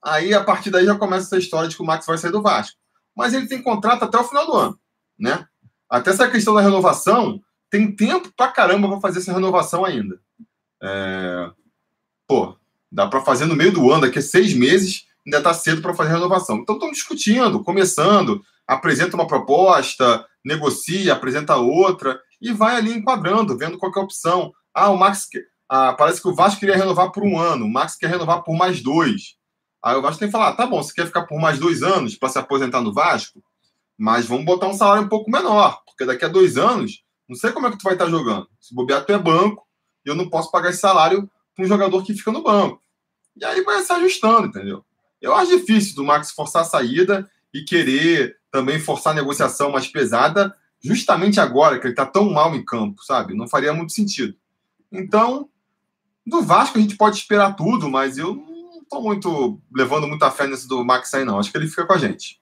Aí 0.00 0.32
a 0.32 0.44
partir 0.44 0.70
daí 0.70 0.86
já 0.86 0.94
começa 0.94 1.26
essa 1.26 1.38
história 1.38 1.68
de 1.68 1.74
que 1.74 1.82
o 1.82 1.84
Max 1.84 2.06
vai 2.06 2.16
sair 2.16 2.30
do 2.30 2.40
Vasco. 2.40 2.78
Mas 3.16 3.34
ele 3.34 3.48
tem 3.48 3.60
contrato 3.60 4.04
até 4.04 4.16
o 4.16 4.24
final 4.24 4.46
do 4.46 4.52
ano, 4.52 4.78
né? 5.18 5.44
Até 5.90 6.10
essa 6.10 6.30
questão 6.30 6.54
da 6.54 6.60
renovação 6.60 7.42
tem 7.68 7.90
tempo 7.90 8.32
pra 8.36 8.46
caramba 8.46 8.88
para 8.88 9.00
fazer 9.00 9.18
essa 9.18 9.32
renovação 9.32 9.84
ainda. 9.84 10.20
É... 10.80 11.50
Pô, 12.28 12.56
dá 12.92 13.08
para 13.08 13.22
fazer 13.22 13.46
no 13.46 13.56
meio 13.56 13.72
do 13.72 13.90
ano, 13.90 14.02
daqui 14.02 14.20
a 14.20 14.22
seis 14.22 14.54
meses 14.54 15.06
ainda 15.26 15.38
está 15.38 15.54
cedo 15.54 15.82
para 15.82 15.94
fazer 15.94 16.10
renovação. 16.10 16.56
Então 16.56 16.76
estão 16.76 16.90
discutindo, 16.90 17.62
começando, 17.62 18.42
apresenta 18.66 19.16
uma 19.16 19.26
proposta, 19.26 20.26
negocia, 20.44 21.12
apresenta 21.12 21.56
outra 21.56 22.20
e 22.40 22.52
vai 22.52 22.76
ali 22.76 22.92
enquadrando, 22.92 23.56
vendo 23.56 23.78
qual 23.78 23.92
é 23.94 23.98
a 23.98 24.02
opção. 24.02 24.52
Ah, 24.74 24.90
o 24.90 24.96
Max. 24.96 25.28
Ah, 25.68 25.94
parece 25.94 26.20
que 26.20 26.28
o 26.28 26.34
Vasco 26.34 26.60
queria 26.60 26.76
renovar 26.76 27.10
por 27.12 27.22
um 27.22 27.38
ano, 27.38 27.64
o 27.64 27.72
Max 27.72 27.96
quer 27.96 28.10
renovar 28.10 28.42
por 28.42 28.54
mais 28.54 28.82
dois. 28.82 29.36
Aí 29.82 29.96
o 29.96 30.02
Vasco 30.02 30.18
tem 30.18 30.28
que 30.28 30.32
falar: 30.32 30.52
tá 30.52 30.66
bom, 30.66 30.82
você 30.82 30.92
quer 30.92 31.06
ficar 31.06 31.22
por 31.22 31.40
mais 31.40 31.58
dois 31.58 31.82
anos 31.82 32.14
para 32.16 32.28
se 32.28 32.38
aposentar 32.38 32.80
no 32.80 32.92
Vasco? 32.92 33.42
Mas 33.98 34.26
vamos 34.26 34.44
botar 34.44 34.66
um 34.66 34.74
salário 34.74 35.04
um 35.04 35.08
pouco 35.08 35.30
menor, 35.30 35.80
porque 35.86 36.04
daqui 36.04 36.24
a 36.24 36.28
dois 36.28 36.56
anos, 36.56 37.02
não 37.28 37.36
sei 37.36 37.52
como 37.52 37.66
é 37.66 37.70
que 37.70 37.78
tu 37.78 37.84
vai 37.84 37.94
estar 37.94 38.08
jogando. 38.08 38.48
Se 38.60 38.74
bobear, 38.74 39.04
tu 39.04 39.12
é 39.12 39.18
banco, 39.18 39.66
e 40.04 40.10
eu 40.10 40.14
não 40.14 40.28
posso 40.28 40.50
pagar 40.50 40.70
esse 40.70 40.80
salário 40.80 41.30
para 41.54 41.64
um 41.64 41.68
jogador 41.68 42.02
que 42.02 42.14
fica 42.14 42.32
no 42.32 42.42
banco. 42.42 42.80
E 43.36 43.44
aí 43.44 43.62
vai 43.62 43.82
se 43.82 43.92
ajustando, 43.92 44.48
entendeu? 44.48 44.84
Eu 45.22 45.34
acho 45.34 45.56
difícil 45.56 45.94
do 45.94 46.04
Max 46.04 46.32
forçar 46.32 46.62
a 46.62 46.66
saída 46.66 47.30
e 47.54 47.62
querer 47.62 48.36
também 48.50 48.80
forçar 48.80 49.12
a 49.12 49.16
negociação 49.16 49.70
mais 49.70 49.86
pesada, 49.86 50.54
justamente 50.82 51.38
agora 51.38 51.78
que 51.78 51.86
ele 51.86 51.92
está 51.92 52.04
tão 52.04 52.28
mal 52.30 52.54
em 52.56 52.64
campo, 52.64 53.02
sabe? 53.04 53.34
Não 53.34 53.46
faria 53.46 53.72
muito 53.72 53.92
sentido. 53.92 54.36
Então, 54.90 55.48
do 56.26 56.42
Vasco 56.42 56.76
a 56.76 56.80
gente 56.80 56.96
pode 56.96 57.16
esperar 57.16 57.54
tudo, 57.54 57.88
mas 57.88 58.18
eu 58.18 58.34
não 58.34 58.82
estou 58.82 59.00
muito 59.00 59.60
levando 59.72 60.08
muita 60.08 60.30
fé 60.30 60.46
nesse 60.48 60.66
do 60.66 60.84
Max 60.84 61.14
aí, 61.14 61.24
não. 61.24 61.38
Acho 61.38 61.52
que 61.52 61.56
ele 61.56 61.68
fica 61.68 61.86
com 61.86 61.92
a 61.92 61.98
gente. 61.98 62.41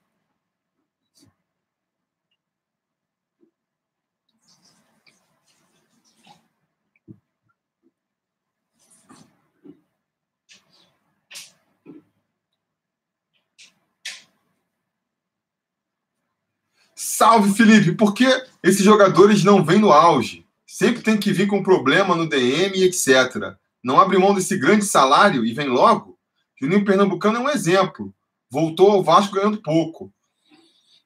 Salve, 17.20 17.52
Felipe! 17.52 17.92
Por 17.92 18.14
que 18.14 18.24
esses 18.62 18.82
jogadores 18.82 19.44
não 19.44 19.62
vêm 19.62 19.78
no 19.78 19.92
auge? 19.92 20.46
Sempre 20.66 21.02
tem 21.02 21.18
que 21.18 21.34
vir 21.34 21.46
com 21.46 21.62
problema 21.62 22.16
no 22.16 22.26
DM 22.26 22.78
e 22.78 22.84
etc. 22.84 23.58
Não 23.84 24.00
abre 24.00 24.16
mão 24.16 24.32
desse 24.32 24.56
grande 24.56 24.86
salário 24.86 25.44
e 25.44 25.52
vem 25.52 25.68
logo? 25.68 26.18
Juninho 26.58 26.82
Pernambucano 26.82 27.36
é 27.36 27.40
um 27.40 27.50
exemplo. 27.50 28.10
Voltou 28.50 28.90
ao 28.90 29.04
Vasco 29.04 29.34
ganhando 29.34 29.60
pouco. 29.60 30.10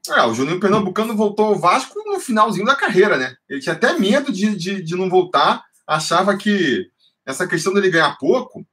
É, 0.08 0.22
o 0.22 0.32
Juninho 0.32 0.60
Pernambucano 0.60 1.16
voltou 1.16 1.46
ao 1.46 1.58
Vasco 1.58 2.00
no 2.06 2.20
finalzinho 2.20 2.64
da 2.64 2.76
carreira, 2.76 3.16
né? 3.16 3.34
Ele 3.48 3.58
tinha 3.58 3.74
até 3.74 3.98
medo 3.98 4.30
de, 4.30 4.54
de, 4.54 4.80
de 4.84 4.94
não 4.94 5.10
voltar, 5.10 5.64
achava 5.84 6.36
que 6.36 6.88
essa 7.26 7.44
questão 7.44 7.74
dele 7.74 7.90
ganhar 7.90 8.16
pouco 8.18 8.64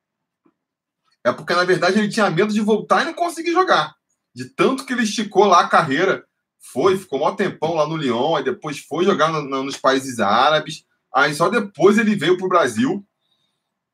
é 1.23 1.31
porque, 1.31 1.55
na 1.55 1.63
verdade, 1.63 1.97
ele 1.97 2.09
tinha 2.09 2.29
medo 2.29 2.53
de 2.53 2.61
voltar 2.61 3.01
e 3.01 3.05
não 3.05 3.15
conseguir 3.15 3.51
jogar. 3.51 3.95
De 4.31 4.45
tanto 4.45 4.85
que 4.85 4.93
ele 4.93 5.01
esticou 5.01 5.45
lá 5.45 5.61
a 5.61 5.67
carreira 5.67 6.23
foi, 6.61 6.97
ficou 6.97 7.27
um 7.27 7.35
tempão 7.35 7.73
lá 7.73 7.87
no 7.87 7.97
Lyon, 7.97 8.35
aí 8.35 8.43
depois 8.43 8.79
foi 8.79 9.03
jogar 9.03 9.31
no, 9.31 9.41
no, 9.41 9.63
nos 9.63 9.77
países 9.77 10.19
árabes, 10.19 10.85
aí 11.13 11.33
só 11.33 11.49
depois 11.49 11.97
ele 11.97 12.15
veio 12.15 12.37
para 12.37 12.45
o 12.45 12.49
Brasil. 12.49 13.03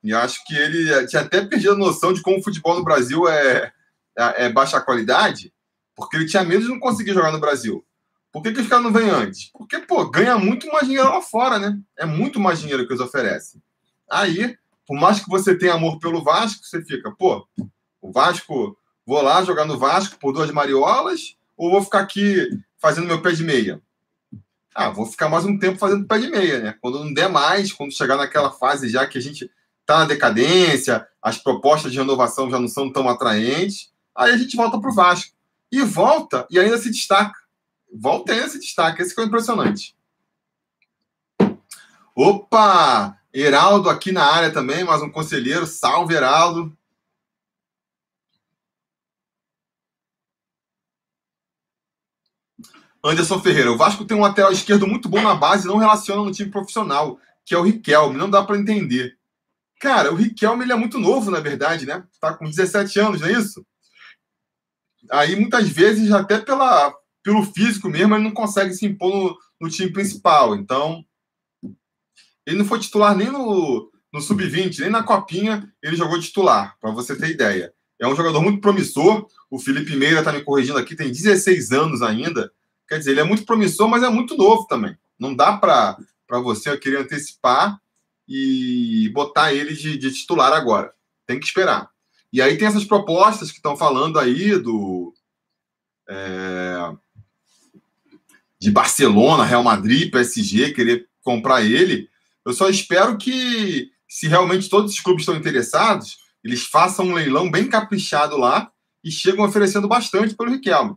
E 0.04 0.14
acho 0.14 0.44
que 0.46 0.56
ele 0.56 1.08
tinha 1.08 1.22
até 1.22 1.44
perdido 1.44 1.74
a 1.74 1.78
noção 1.78 2.14
de 2.14 2.22
como 2.22 2.38
o 2.38 2.44
futebol 2.44 2.76
no 2.76 2.84
Brasil 2.84 3.28
é, 3.28 3.72
é, 4.18 4.46
é 4.46 4.50
baixa 4.50 4.82
qualidade, 4.82 5.54
porque 5.96 6.18
ele 6.18 6.28
tinha 6.28 6.44
medo 6.44 6.64
de 6.64 6.70
não 6.70 6.80
conseguir 6.80 7.14
jogar 7.14 7.32
no 7.32 7.40
Brasil. 7.40 7.84
Por 8.32 8.44
que, 8.44 8.52
que 8.52 8.62
os 8.62 8.68
caras 8.68 8.84
não 8.84 8.94
vêm 8.94 9.10
antes? 9.10 9.50
Porque, 9.52 9.80
pô, 9.80 10.06
ganha 10.10 10.38
muito 10.38 10.68
mais 10.68 10.86
dinheiro 10.86 11.10
lá 11.10 11.22
fora, 11.22 11.58
né? 11.58 11.80
É 11.98 12.06
muito 12.06 12.40
mais 12.40 12.60
dinheiro 12.60 12.86
que 12.86 12.94
eles 12.94 13.02
oferecem. 13.02 13.62
Aí, 14.10 14.56
por 14.86 14.96
mais 14.96 15.20
que 15.20 15.30
você 15.30 15.58
tenha 15.58 15.74
amor 15.74 15.98
pelo 16.00 16.24
Vasco, 16.24 16.64
você 16.64 16.84
fica, 16.84 17.12
pô, 17.12 17.48
o 18.02 18.12
Vasco, 18.12 18.78
vou 19.06 19.22
lá 19.22 19.44
jogar 19.44 19.66
no 19.66 19.78
Vasco 19.78 20.20
por 20.20 20.34
duas 20.34 20.52
mariolas, 20.52 21.37
ou 21.58 21.72
vou 21.72 21.84
ficar 21.84 22.00
aqui 22.00 22.48
fazendo 22.78 23.08
meu 23.08 23.22
pé 23.22 23.32
de 23.32 23.44
meia? 23.44 23.82
Ah, 24.74 24.92
vou 24.92 25.08
ficar 25.08 25.28
mais 25.28 25.44
um 25.44 25.58
tempo 25.58 25.80
fazendo 25.80 26.06
pé 26.06 26.20
de 26.20 26.30
meia, 26.30 26.60
né? 26.60 26.76
Quando 26.80 27.04
não 27.04 27.12
der 27.12 27.28
mais, 27.28 27.74
quando 27.74 27.92
chegar 27.92 28.16
naquela 28.16 28.52
fase 28.52 28.88
já 28.88 29.08
que 29.08 29.18
a 29.18 29.22
gente 29.22 29.50
tá 29.88 30.00
na 30.00 30.06
decadência, 30.06 31.08
as 31.20 31.38
propostas 31.38 31.92
de 31.92 31.98
renovação 31.98 32.52
já 32.52 32.60
não 32.60 32.68
são 32.68 32.92
tão 32.92 33.10
atraentes, 33.10 33.92
aí 34.16 34.32
a 34.32 34.38
gente 34.38 34.56
volta 34.56 34.80
para 34.80 34.92
o 34.92 34.94
Vasco. 34.94 35.36
E 35.72 35.82
volta 35.82 36.46
e 36.52 36.60
ainda 36.60 36.78
se 36.78 36.92
destaca. 36.92 37.40
Volta 37.92 38.32
e 38.32 38.36
ainda 38.36 38.50
se 38.50 38.60
destaca. 38.60 39.02
Esse 39.02 39.16
que 39.16 39.20
é 39.20 39.24
impressionante. 39.24 39.96
Opa! 42.16 43.18
Heraldo 43.34 43.90
aqui 43.90 44.12
na 44.12 44.24
área 44.24 44.52
também, 44.52 44.84
mais 44.84 45.02
um 45.02 45.10
conselheiro. 45.10 45.66
Salve, 45.66 46.14
Heraldo. 46.14 46.77
Anderson 53.10 53.40
Ferreira. 53.40 53.72
O 53.72 53.78
Vasco 53.78 54.06
tem 54.06 54.18
um 54.18 54.22
lateral 54.22 54.52
esquerdo 54.52 54.88
muito 54.88 55.08
bom 55.08 55.22
na 55.22 55.36
base, 55.36 55.68
não 55.68 55.78
relaciona 55.78 56.24
no 56.24 56.32
time 56.32 56.50
profissional, 56.50 57.20
que 57.46 57.54
é 57.54 57.58
o 57.58 57.64
Riquelme. 57.64 58.18
Não 58.18 58.30
dá 58.30 58.44
para 58.44 58.58
entender. 58.58 59.18
Cara, 59.80 60.12
o 60.12 60.16
Riquelme 60.16 60.64
ele 60.64 60.74
é 60.74 60.76
muito 60.76 61.00
novo, 61.00 61.30
na 61.30 61.40
verdade, 61.40 61.86
né? 61.86 62.04
Tá 62.20 62.34
com 62.34 62.50
17 62.50 63.00
anos, 63.00 63.22
não 63.22 63.28
é 63.28 63.34
isso? 63.34 63.66
Aí, 65.12 65.36
muitas 65.36 65.70
vezes, 65.70 66.12
até 66.12 66.40
pela, 66.40 66.94
pelo 67.24 67.44
físico 67.44 67.90
mesmo, 67.90 68.16
ele 68.16 68.24
não 68.24 68.32
consegue 68.32 68.74
se 68.74 68.86
impor 68.86 69.14
no, 69.14 69.38
no 69.62 69.70
time 69.70 69.92
principal. 69.92 70.56
Então, 70.56 71.06
ele 72.46 72.58
não 72.58 72.66
foi 72.66 72.80
titular 72.80 73.16
nem 73.16 73.30
no, 73.30 73.92
no 74.12 74.22
Sub-20, 74.22 74.80
nem 74.80 74.90
na 74.90 75.04
Copinha 75.04 75.72
ele 75.84 75.96
jogou 75.96 76.20
titular, 76.20 76.78
para 76.80 76.92
você 76.92 77.16
ter 77.16 77.30
ideia. 77.30 77.74
É 78.00 78.08
um 78.08 78.16
jogador 78.16 78.42
muito 78.42 78.62
promissor. 78.62 79.28
O 79.50 79.60
Felipe 79.60 79.96
Meira 79.96 80.20
está 80.20 80.32
me 80.32 80.44
corrigindo 80.44 80.78
aqui, 80.78 80.96
tem 80.96 81.12
16 81.12 81.72
anos 81.72 82.02
ainda. 82.02 82.52
Quer 82.88 83.00
dizer, 83.00 83.12
ele 83.12 83.20
é 83.20 83.24
muito 83.24 83.46
promissor, 83.46 83.88
mas 83.88 84.04
é 84.04 84.10
muito 84.10 84.38
novo 84.38 84.66
também. 84.68 84.98
Não 85.20 85.36
dá 85.36 85.58
para 85.58 85.98
você 86.42 86.78
querer 86.78 87.00
antecipar 87.00 87.80
e 88.28 89.10
botar 89.14 89.54
ele 89.54 89.74
de, 89.74 89.98
de, 89.98 90.12
titular 90.12 90.54
agora. 90.54 90.94
Tem 91.26 91.40
que 91.40 91.46
esperar. 91.46 91.90
E 92.32 92.42
aí 92.42 92.58
tem 92.58 92.68
essas 92.68 92.86
propostas 92.86 93.50
que 93.52 93.58
estão 93.58 93.76
falando 93.76 94.20
aí 94.20 94.58
do. 94.58 95.14
É, 96.10 96.94
de 98.60 98.72
Barcelona, 98.72 99.44
Real 99.44 99.64
Madrid, 99.64 100.12
PSG, 100.12 100.74
querer 100.74 101.08
comprar 101.22 101.64
ele. 101.64 102.10
Eu 102.46 102.54
só 102.54 102.70
espero 102.70 103.18
que, 103.18 103.92
se 104.08 104.28
realmente 104.28 104.70
todos 104.70 104.94
os 104.94 105.00
clubes 105.00 105.24
estão 105.24 105.36
interessados, 105.36 106.18
eles 106.44 106.64
façam 106.66 107.08
um 107.08 107.14
leilão 107.14 107.52
bem 107.52 107.70
caprichado 107.70 108.38
lá 108.38 108.72
e 109.04 109.12
chegam 109.12 109.46
oferecendo 109.46 109.88
bastante 109.88 110.36
pelo 110.36 110.52
Riquelme. 110.52 110.96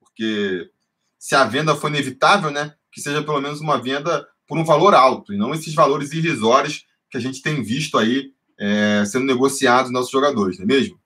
Porque 0.00 0.70
se 1.18 1.34
a 1.34 1.44
venda 1.44 1.74
for 1.74 1.88
inevitável, 1.88 2.50
né, 2.50 2.74
que 2.92 3.00
seja 3.00 3.22
pelo 3.22 3.40
menos 3.40 3.60
uma 3.60 3.80
venda 3.80 4.26
por 4.46 4.56
um 4.56 4.64
valor 4.64 4.94
alto, 4.94 5.32
e 5.32 5.36
não 5.36 5.52
esses 5.52 5.74
valores 5.74 6.12
irrisórios 6.12 6.86
que 7.10 7.16
a 7.18 7.20
gente 7.20 7.42
tem 7.42 7.62
visto 7.62 7.98
aí 7.98 8.32
é, 8.58 9.04
sendo 9.06 9.24
negociados 9.26 9.90
nossos 9.90 10.10
jogadores, 10.10 10.58
não 10.58 10.64
é 10.64 10.66
mesmo? 10.66 10.98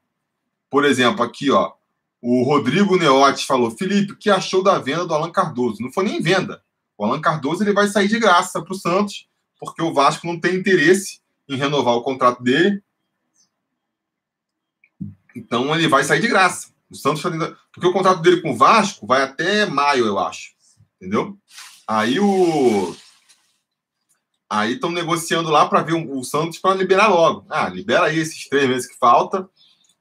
Por 0.70 0.84
exemplo, 0.84 1.22
aqui, 1.22 1.50
ó, 1.50 1.72
o 2.20 2.44
Rodrigo 2.44 2.96
Neotti 2.96 3.44
falou: 3.44 3.70
Felipe, 3.70 4.12
o 4.12 4.16
que 4.16 4.30
achou 4.30 4.62
da 4.62 4.78
venda 4.78 5.04
do 5.04 5.12
Alan 5.12 5.30
Cardoso? 5.30 5.82
Não 5.82 5.92
foi 5.92 6.04
nem 6.04 6.22
venda. 6.22 6.62
O 6.96 7.04
Alan 7.04 7.20
Cardoso 7.20 7.64
ele 7.64 7.72
vai 7.72 7.88
sair 7.88 8.08
de 8.08 8.18
graça 8.18 8.62
para 8.62 8.72
o 8.72 8.78
Santos, 8.78 9.28
porque 9.58 9.82
o 9.82 9.92
Vasco 9.92 10.26
não 10.26 10.40
tem 10.40 10.54
interesse 10.54 11.20
em 11.48 11.56
renovar 11.56 11.94
o 11.94 12.02
contrato 12.02 12.42
dele. 12.42 12.82
Então 15.34 15.74
ele 15.74 15.88
vai 15.88 16.04
sair 16.04 16.20
de 16.20 16.28
graça. 16.28 16.71
O 16.92 16.94
Santos 16.94 17.22
tá 17.22 17.30
Porque 17.72 17.88
o 17.88 17.92
contrato 17.92 18.20
dele 18.20 18.42
com 18.42 18.52
o 18.52 18.56
Vasco 18.56 19.06
vai 19.06 19.22
até 19.22 19.64
maio, 19.64 20.04
eu 20.04 20.18
acho. 20.18 20.50
Entendeu? 20.96 21.38
Aí 21.88 22.20
o. 22.20 22.94
Aí 24.48 24.74
estão 24.74 24.90
negociando 24.90 25.48
lá 25.48 25.66
para 25.66 25.80
ver 25.80 25.94
o, 25.94 26.22
Santos 26.22 26.58
para 26.58 26.74
liberar 26.74 27.08
logo. 27.08 27.46
Ah, 27.48 27.70
libera 27.70 28.04
aí 28.04 28.18
esses 28.18 28.46
três 28.46 28.68
meses 28.68 28.86
que 28.86 28.98
falta 28.98 29.48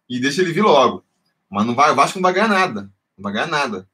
e 0.09 0.19
deixa 0.19 0.41
ele 0.41 0.51
vir 0.51 0.63
logo. 0.63 1.05
Mas 1.49 1.65
não 1.65 1.73
vai, 1.73 1.91
o 1.91 1.95
Vasco 1.95 2.19
não 2.19 2.23
vai 2.23 2.33
ganhar 2.33 2.49
nada. 2.49 2.81
Não 3.17 3.23
vai 3.23 3.31
ganhar 3.31 3.47
nada. 3.47 3.87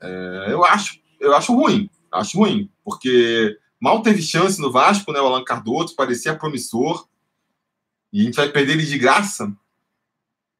É, 0.00 0.46
eu 0.50 0.64
acho, 0.64 1.00
eu 1.18 1.34
acho 1.34 1.52
ruim. 1.52 1.90
Acho 2.12 2.38
ruim, 2.38 2.70
porque 2.84 3.58
mal 3.80 4.02
teve 4.02 4.22
chance 4.22 4.60
no 4.60 4.70
Vasco, 4.70 5.12
né? 5.12 5.20
O 5.20 5.26
Alan 5.26 5.42
Cardoso 5.42 5.96
parecia 5.96 6.36
promissor. 6.36 7.08
E 8.12 8.20
a 8.20 8.24
gente 8.24 8.36
vai 8.36 8.48
perder 8.48 8.74
ele 8.74 8.86
de 8.86 8.98
graça? 8.98 9.52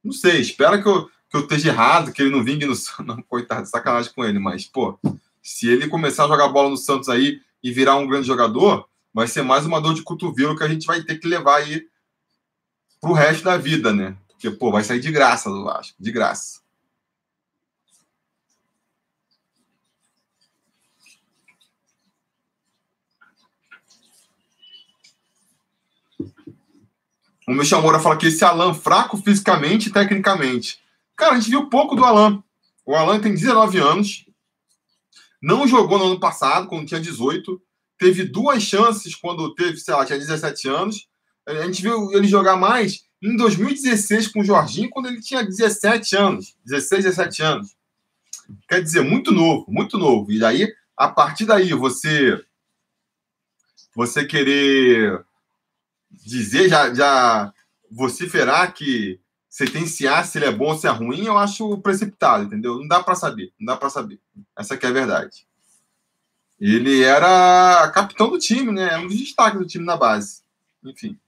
Não 0.03 0.13
sei, 0.13 0.41
espero 0.41 0.83
que 0.83 0.89
eu, 0.89 1.09
que 1.31 1.37
eu 1.37 1.43
esteja 1.43 1.69
errado, 1.69 2.13
que 2.13 2.21
ele 2.21 2.31
não 2.31 2.43
vingue 2.43 2.67
no 2.67 2.75
Não, 3.07 3.23
coitado, 3.23 3.67
sacanagem 3.67 4.13
com 4.13 4.25
ele, 4.25 4.41
mas, 4.41 4.67
pô, 4.67 4.99
se 5.41 5.69
ele 5.69 5.89
começar 5.89 6.25
a 6.25 6.29
jogar 6.29 6.49
bola 6.49 6.69
no 6.69 6.77
Santos 6.77 7.09
aí 7.09 7.41
e 7.63 7.71
virar 7.71 7.97
um 7.97 8.07
grande 8.07 8.27
jogador, 8.27 8.89
vai 9.15 9.29
ser 9.29 9.43
mais 9.43 9.65
uma 9.65 9.81
dor 9.81 9.95
de 9.95 10.03
cotovelo 10.03 10.57
que 10.57 10.65
a 10.65 10.69
gente 10.69 10.87
vai 10.87 11.03
ter 11.03 11.19
que 11.19 11.29
levar 11.29 11.59
aí 11.59 11.87
pro 13.01 13.13
resto 13.13 13.45
da 13.45 13.57
vida, 13.57 13.93
né? 13.93 14.17
Porque, 14.29 14.51
pô, 14.51 14.73
vai 14.73 14.83
sair 14.83 15.01
de 15.01 15.11
graça 15.13 15.49
do 15.49 15.65
Vasco, 15.65 15.95
de 16.01 16.11
graça. 16.11 16.61
O 27.47 27.55
Michel 27.55 27.83
Moura 27.83 27.99
fala 27.99 28.17
que 28.17 28.27
esse 28.27 28.45
Alan 28.45 28.75
fraco 28.75 29.17
fisicamente 29.17 29.89
e 29.89 29.93
tecnicamente. 29.93 30.80
Cara, 31.21 31.35
a 31.35 31.39
gente 31.39 31.51
viu 31.51 31.69
pouco 31.69 31.95
do 31.95 32.03
Alan. 32.03 32.43
O 32.87 32.95
Alan 32.95 33.21
tem 33.21 33.35
19 33.35 33.77
anos. 33.77 34.25
Não 35.41 35.69
jogou 35.69 35.99
no 35.99 36.07
ano 36.07 36.19
passado, 36.19 36.67
quando 36.67 36.87
tinha 36.87 36.99
18. 36.99 37.61
Teve 37.99 38.25
duas 38.25 38.63
chances 38.63 39.15
quando 39.15 39.55
teve, 39.55 39.77
sei 39.77 39.93
lá, 39.93 40.07
tinha 40.07 40.19
17 40.19 40.67
anos. 40.67 41.07
A 41.47 41.67
gente 41.67 41.83
viu 41.83 42.11
ele 42.13 42.27
jogar 42.27 42.57
mais 42.57 43.05
em 43.21 43.37
2016 43.37 44.29
com 44.29 44.41
o 44.41 44.45
Jorginho, 44.45 44.89
quando 44.89 45.09
ele 45.09 45.21
tinha 45.21 45.45
17 45.45 46.17
anos. 46.17 46.57
16, 46.65 47.05
17 47.05 47.43
anos. 47.43 47.77
Quer 48.67 48.83
dizer, 48.83 49.03
muito 49.03 49.31
novo, 49.31 49.67
muito 49.69 49.99
novo. 49.99 50.33
E 50.33 50.39
daí, 50.39 50.73
a 50.97 51.09
partir 51.09 51.45
daí, 51.45 51.75
você 51.75 52.43
você 53.95 54.25
querer 54.25 55.23
dizer, 56.11 56.71
já, 56.71 56.95
já 56.95 57.53
vociferar 57.91 58.73
que 58.73 59.21
sentenciar 59.51 60.25
se 60.25 60.39
ele 60.39 60.47
é 60.47 60.53
bom 60.53 60.69
ou 60.69 60.79
se 60.79 60.87
é 60.87 60.91
ruim, 60.91 61.27
eu 61.27 61.37
acho 61.37 61.77
precipitado, 61.79 62.45
entendeu? 62.45 62.79
Não 62.79 62.87
dá 62.87 63.03
para 63.03 63.17
saber, 63.17 63.53
não 63.59 63.75
dá 63.75 63.77
para 63.77 63.91
saber. 63.91 64.21
Essa 64.57 64.75
aqui 64.75 64.87
é 64.87 64.89
a 64.89 64.93
verdade. 64.93 65.47
Ele 66.61 67.03
era 67.03 67.91
capitão 67.93 68.31
do 68.31 68.39
time, 68.39 68.71
né? 68.71 68.97
Um 68.99 69.09
dos 69.09 69.19
destaques 69.19 69.59
do 69.59 69.67
time 69.67 69.85
na 69.85 69.97
base. 69.97 70.43
Enfim. 70.85 71.19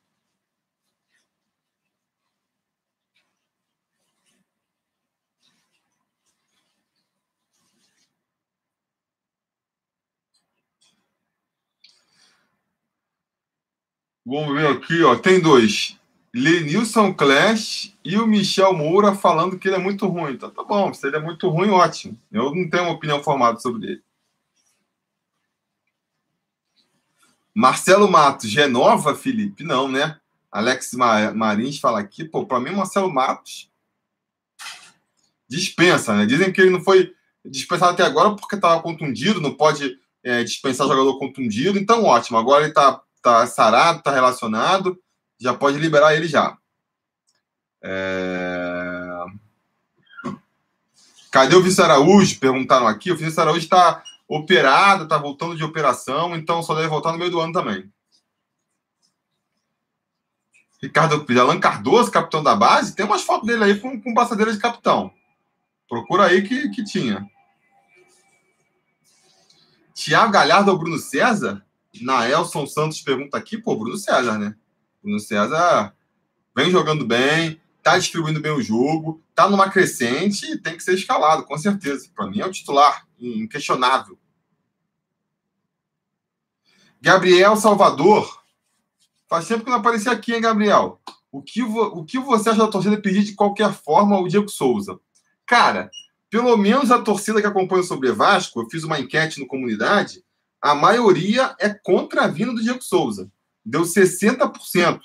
Vamos 14.25 14.55
ver 14.55 14.69
aqui, 14.69 15.03
ó. 15.03 15.17
Tem 15.17 15.41
dois. 15.41 15.99
Lenilson 16.35 17.13
Clash 17.13 17.95
e 18.03 18.17
o 18.17 18.27
Michel 18.27 18.73
Moura 18.73 19.15
falando 19.15 19.59
que 19.59 19.69
ele 19.69 19.77
é 19.77 19.79
muito 19.79 20.07
ruim. 20.07 20.33
Então 20.33 20.51
tá 20.51 20.65
bom, 20.65 20.93
se 20.93 21.07
ele 21.07 21.17
é 21.17 21.21
muito 21.21 21.49
ruim, 21.49 21.71
ótimo. 21.71 22.19
Eu 22.31 22.55
não 22.55 22.69
tenho 22.71 22.85
uma 22.85 22.93
opinião 22.93 23.23
formada 23.23 23.59
sobre 23.59 23.87
ele. 23.87 24.03
Marcelo 27.55 28.11
Matos, 28.11 28.49
Genova, 28.49 29.15
Felipe? 29.15 29.63
Não, 29.63 29.87
né? 29.87 30.19
Alex 30.51 30.93
Marins 31.35 31.79
fala 31.79 32.01
aqui, 32.01 32.25
pô, 32.25 32.47
para 32.47 32.61
mim, 32.61 32.71
Marcelo 32.71 33.13
Matos 33.13 33.71
dispensa, 35.49 36.15
né? 36.17 36.25
Dizem 36.25 36.51
que 36.51 36.61
ele 36.63 36.71
não 36.71 36.83
foi 36.83 37.15
dispensado 37.45 37.93
até 37.93 38.03
agora 38.03 38.35
porque 38.35 38.55
estava 38.55 38.81
contundido, 38.81 39.41
não 39.41 39.55
pode 39.55 39.99
é, 40.25 40.43
dispensar 40.43 40.87
jogador 40.87 41.19
contundido, 41.19 41.79
então 41.79 42.05
ótimo. 42.05 42.39
Agora 42.39 42.63
ele 42.63 42.71
está 42.71 43.03
tá 43.21 43.47
sarado, 43.47 44.03
tá 44.03 44.13
relacionado, 44.13 44.99
já 45.43 45.53
pode 45.53 45.79
liberar 45.79 46.15
ele 46.15 46.29
já. 46.29 46.57
É... 47.83 49.25
Cadê 51.33 51.57
o 51.57 51.63
Vice 51.63 51.83
Araújo? 51.83 52.39
Perguntaram 52.39 52.87
aqui. 52.87 53.11
O 53.11 53.17
Vice 53.17 53.41
Araújo 53.41 53.59
está 53.59 54.05
operado, 54.29 55.05
está 55.05 55.19
voltando 55.19 55.57
de 55.57 55.65
operação, 55.65 56.37
então 56.37 56.63
só 56.63 56.75
deve 56.75 56.89
voltar 56.89 57.13
no 57.13 57.19
meio 57.19 57.31
do 57.31 57.41
ano 57.41 57.53
também. 57.53 57.91
Ricardo 60.81 61.27
Alan 61.41 61.61
Cardoso, 61.61 62.11
capitão 62.11 62.43
da 62.43 62.55
base, 62.55 62.95
tem 62.95 63.05
umas 63.05 63.23
fotos 63.23 63.47
dele 63.47 63.65
aí 63.65 63.79
com, 63.79 64.01
com 64.01 64.15
passadeira 64.15 64.53
de 64.53 64.59
capitão. 64.59 65.13
Procura 65.89 66.27
aí 66.27 66.43
que, 66.43 66.71
que 66.71 66.85
tinha. 66.85 67.29
Tiago 69.95 70.33
Galhardo 70.33 70.71
ou 70.71 70.79
Bruno 70.79 70.99
César? 70.99 71.65
Naelson 72.01 72.67
Santos 72.67 73.01
pergunta 73.01 73.37
aqui, 73.37 73.59
pô, 73.59 73.77
Bruno 73.77 73.97
César, 73.97 74.39
né? 74.39 74.57
Bruno 75.03 75.19
César 75.19 75.95
vem 76.55 76.71
jogando 76.71 77.05
bem, 77.05 77.61
tá 77.83 77.99
distribuindo 77.99 78.41
bem 78.41 78.53
o 78.53 78.63
jogo, 78.63 79.23
tá 79.35 79.49
numa 79.49 79.69
crescente 79.69 80.53
e 80.53 80.59
tem 80.59 80.77
que 80.77 80.83
ser 80.83 80.95
escalado, 80.95 81.45
com 81.45 81.59
certeza. 81.59 82.09
Para 82.15 82.29
mim 82.29 82.41
é 82.41 82.47
o 82.47 82.53
titular, 82.53 83.07
inquestionável. 83.19 84.19
Gabriel 87.01 87.57
Salvador. 87.57 88.41
Faz 89.29 89.49
tempo 89.49 89.65
que 89.65 89.71
não 89.71 89.79
aparecia 89.79 90.13
aqui, 90.13 90.35
hein, 90.35 90.41
Gabriel? 90.41 91.01
O 91.33 91.43
que, 91.43 91.63
o 91.63 92.05
que 92.05 92.19
você 92.19 92.51
acha 92.51 92.59
da 92.59 92.69
torcida 92.69 93.01
pedir 93.01 93.25
de 93.25 93.35
qualquer 93.35 93.73
forma 93.73 94.21
o 94.21 94.29
Diego 94.29 94.49
Souza? 94.49 95.01
Cara, 95.47 95.91
pelo 96.31 96.57
menos 96.57 96.91
a 96.91 97.01
torcida 97.01 97.41
que 97.41 97.47
acompanha 97.47 97.83
o 97.83 97.85
Sobre 97.85 98.13
Vasco, 98.13 98.61
eu 98.61 98.69
fiz 98.69 98.85
uma 98.85 99.01
enquete 99.01 99.41
no 99.41 99.47
comunidade, 99.47 100.23
a 100.61 100.75
maioria 100.75 101.57
é 101.59 101.71
contra 101.71 102.25
a 102.25 102.29
vinda 102.29 102.53
do 102.53 102.63
Diego 102.63 102.83
Souza. 102.83 103.31
Deu 103.65 103.83
60%, 103.83 105.01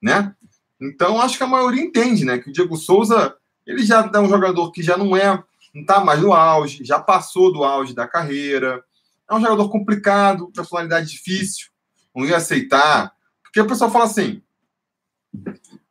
né? 0.00 0.34
Então, 0.80 1.20
acho 1.20 1.36
que 1.36 1.42
a 1.42 1.48
maioria 1.48 1.82
entende, 1.82 2.24
né? 2.24 2.38
Que 2.38 2.48
o 2.48 2.52
Diego 2.52 2.76
Souza, 2.76 3.36
ele 3.66 3.84
já 3.84 4.10
é 4.12 4.18
um 4.18 4.28
jogador 4.28 4.70
que 4.72 4.82
já 4.82 4.96
não 4.96 5.16
é, 5.16 5.42
não 5.74 5.84
tá 5.84 6.02
mais 6.02 6.20
no 6.20 6.32
auge, 6.32 6.84
já 6.84 6.98
passou 6.98 7.52
do 7.52 7.64
auge 7.64 7.94
da 7.94 8.08
carreira. 8.08 8.82
É 9.28 9.34
um 9.34 9.40
jogador 9.40 9.68
complicado, 9.68 10.50
personalidade 10.52 11.10
difícil, 11.10 11.68
não 12.14 12.24
ia 12.24 12.38
aceitar. 12.38 13.12
Porque 13.42 13.60
o 13.60 13.66
pessoal 13.66 13.90
fala 13.90 14.04
assim: 14.04 14.42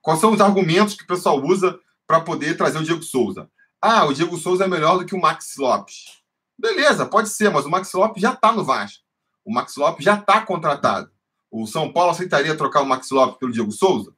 quais 0.02 0.20
são 0.20 0.32
os 0.32 0.42
argumentos 0.42 0.96
que 0.96 1.04
o 1.04 1.08
pessoal 1.08 1.42
usa 1.44 1.80
para 2.08 2.22
poder 2.22 2.58
trazer 2.58 2.80
o 2.80 2.84
Diego 2.84 3.04
Souza? 3.04 3.50
Ah, 3.82 4.06
o 4.06 4.14
Diego 4.14 4.38
Souza 4.38 4.66
é 4.66 4.68
melhor 4.68 4.98
do 4.98 5.06
que 5.06 5.16
o 5.16 5.22
Max 5.22 5.56
Lopes. 5.58 6.20
Beleza, 6.58 7.06
pode 7.06 7.30
ser, 7.30 7.50
mas 7.50 7.66
o 7.66 7.70
Max 7.70 7.94
Lopes 7.94 8.22
já 8.22 8.34
está 8.34 8.52
no 8.52 8.66
Vasco. 8.66 9.04
O 9.46 9.54
Max 9.54 9.78
Lopes 9.78 10.04
já 10.04 10.16
está 10.16 10.42
contratado. 10.42 11.10
O 11.52 11.66
São 11.66 11.92
Paulo 11.92 12.12
aceitaria 12.12 12.56
trocar 12.56 12.82
o 12.82 12.86
Max 12.86 13.10
Lopes 13.10 13.38
pelo 13.38 13.52
Diego 13.52 13.72
Souza? 13.72 14.14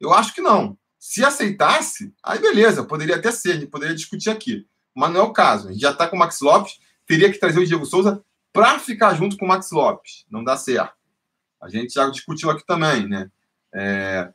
Eu 0.00 0.12
acho 0.12 0.34
que 0.34 0.40
não. 0.40 0.78
Se 0.98 1.24
aceitasse, 1.24 2.12
aí 2.22 2.38
beleza, 2.38 2.84
poderia 2.84 3.16
até 3.16 3.30
ser, 3.30 3.52
a 3.52 3.54
gente 3.54 3.66
poderia 3.66 3.94
discutir 3.94 4.30
aqui. 4.30 4.66
Mas 4.94 5.12
não 5.12 5.20
é 5.20 5.22
o 5.24 5.32
caso. 5.32 5.68
A 5.68 5.72
gente 5.72 5.80
já 5.80 5.90
está 5.90 6.08
com 6.08 6.16
o 6.16 6.18
Max 6.18 6.40
Lopes, 6.40 6.80
teria 7.06 7.30
que 7.32 7.38
trazer 7.38 7.60
o 7.60 7.66
Diego 7.66 7.86
Souza 7.86 8.22
para 8.52 8.78
ficar 8.78 9.14
junto 9.14 9.36
com 9.36 9.44
o 9.44 9.48
Max 9.48 9.70
Lopes. 9.70 10.24
Não 10.30 10.42
dá 10.42 10.56
certo. 10.56 10.96
A 11.60 11.68
gente 11.68 11.94
já 11.94 12.08
discutiu 12.08 12.50
aqui 12.50 12.64
também, 12.66 13.08
né? 13.08 13.30
É... 13.72 14.32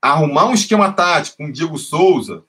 arrumar 0.00 0.46
um 0.46 0.54
esquema 0.54 0.92
tático 0.92 1.38
com 1.38 1.50
Diego 1.50 1.78
Souza, 1.78 2.44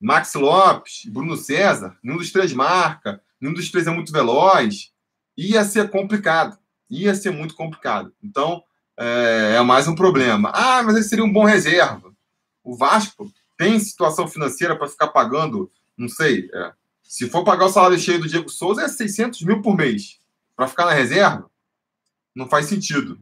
Max 0.00 0.34
Lopes, 0.34 1.06
Bruno 1.06 1.36
César, 1.36 1.96
nenhum 2.02 2.18
dos 2.18 2.30
três 2.30 2.52
marca, 2.52 3.22
nenhum 3.40 3.54
dos 3.54 3.70
três 3.70 3.86
é 3.86 3.90
muito 3.90 4.12
veloz, 4.12 4.92
ia 5.36 5.64
ser 5.64 5.90
complicado. 5.90 6.58
Ia 6.90 7.14
ser 7.14 7.30
muito 7.30 7.54
complicado. 7.54 8.12
Então, 8.22 8.62
é, 8.96 9.54
é 9.56 9.62
mais 9.62 9.88
um 9.88 9.94
problema. 9.94 10.50
Ah, 10.54 10.82
mas 10.82 10.94
ele 10.94 11.04
seria 11.04 11.24
um 11.24 11.32
bom 11.32 11.44
reserva. 11.44 12.14
O 12.62 12.76
Vasco 12.76 13.30
tem 13.56 13.78
situação 13.78 14.26
financeira 14.26 14.76
para 14.76 14.88
ficar 14.88 15.08
pagando, 15.08 15.70
não 15.96 16.08
sei, 16.08 16.50
é, 16.52 16.72
se 17.02 17.28
for 17.28 17.44
pagar 17.44 17.66
o 17.66 17.72
salário 17.72 17.98
cheio 17.98 18.20
do 18.20 18.28
Diego 18.28 18.48
Souza, 18.48 18.82
é 18.82 18.88
600 18.88 19.42
mil 19.42 19.62
por 19.62 19.76
mês. 19.76 20.18
Para 20.56 20.66
ficar 20.66 20.86
na 20.86 20.92
reserva, 20.92 21.48
não 22.34 22.48
faz 22.48 22.66
sentido. 22.66 23.20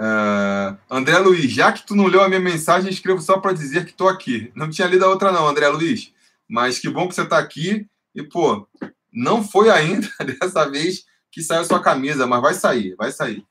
Uh, 0.00 0.78
André 0.88 1.18
Luiz, 1.18 1.50
já 1.50 1.72
que 1.72 1.84
tu 1.84 1.96
não 1.96 2.06
leu 2.06 2.22
a 2.22 2.28
minha 2.28 2.40
mensagem, 2.40 2.88
escrevo 2.88 3.20
só 3.20 3.38
para 3.38 3.52
dizer 3.52 3.84
que 3.84 3.90
estou 3.90 4.08
aqui. 4.08 4.50
Não 4.54 4.70
tinha 4.70 4.86
lido 4.86 5.04
a 5.04 5.08
outra, 5.08 5.32
não, 5.32 5.46
André 5.46 5.68
Luiz. 5.68 6.14
Mas 6.48 6.78
que 6.78 6.88
bom 6.88 7.08
que 7.08 7.14
você 7.14 7.22
está 7.22 7.38
aqui. 7.38 7.86
E, 8.18 8.22
pô, 8.24 8.66
não 9.12 9.42
foi 9.42 9.70
ainda 9.70 10.08
dessa 10.40 10.68
vez 10.68 11.04
que 11.30 11.42
saiu 11.42 11.64
sua 11.64 11.82
camisa, 11.82 12.26
mas 12.26 12.42
vai 12.42 12.54
sair, 12.54 12.94
vai 12.96 13.12
sair. 13.12 13.46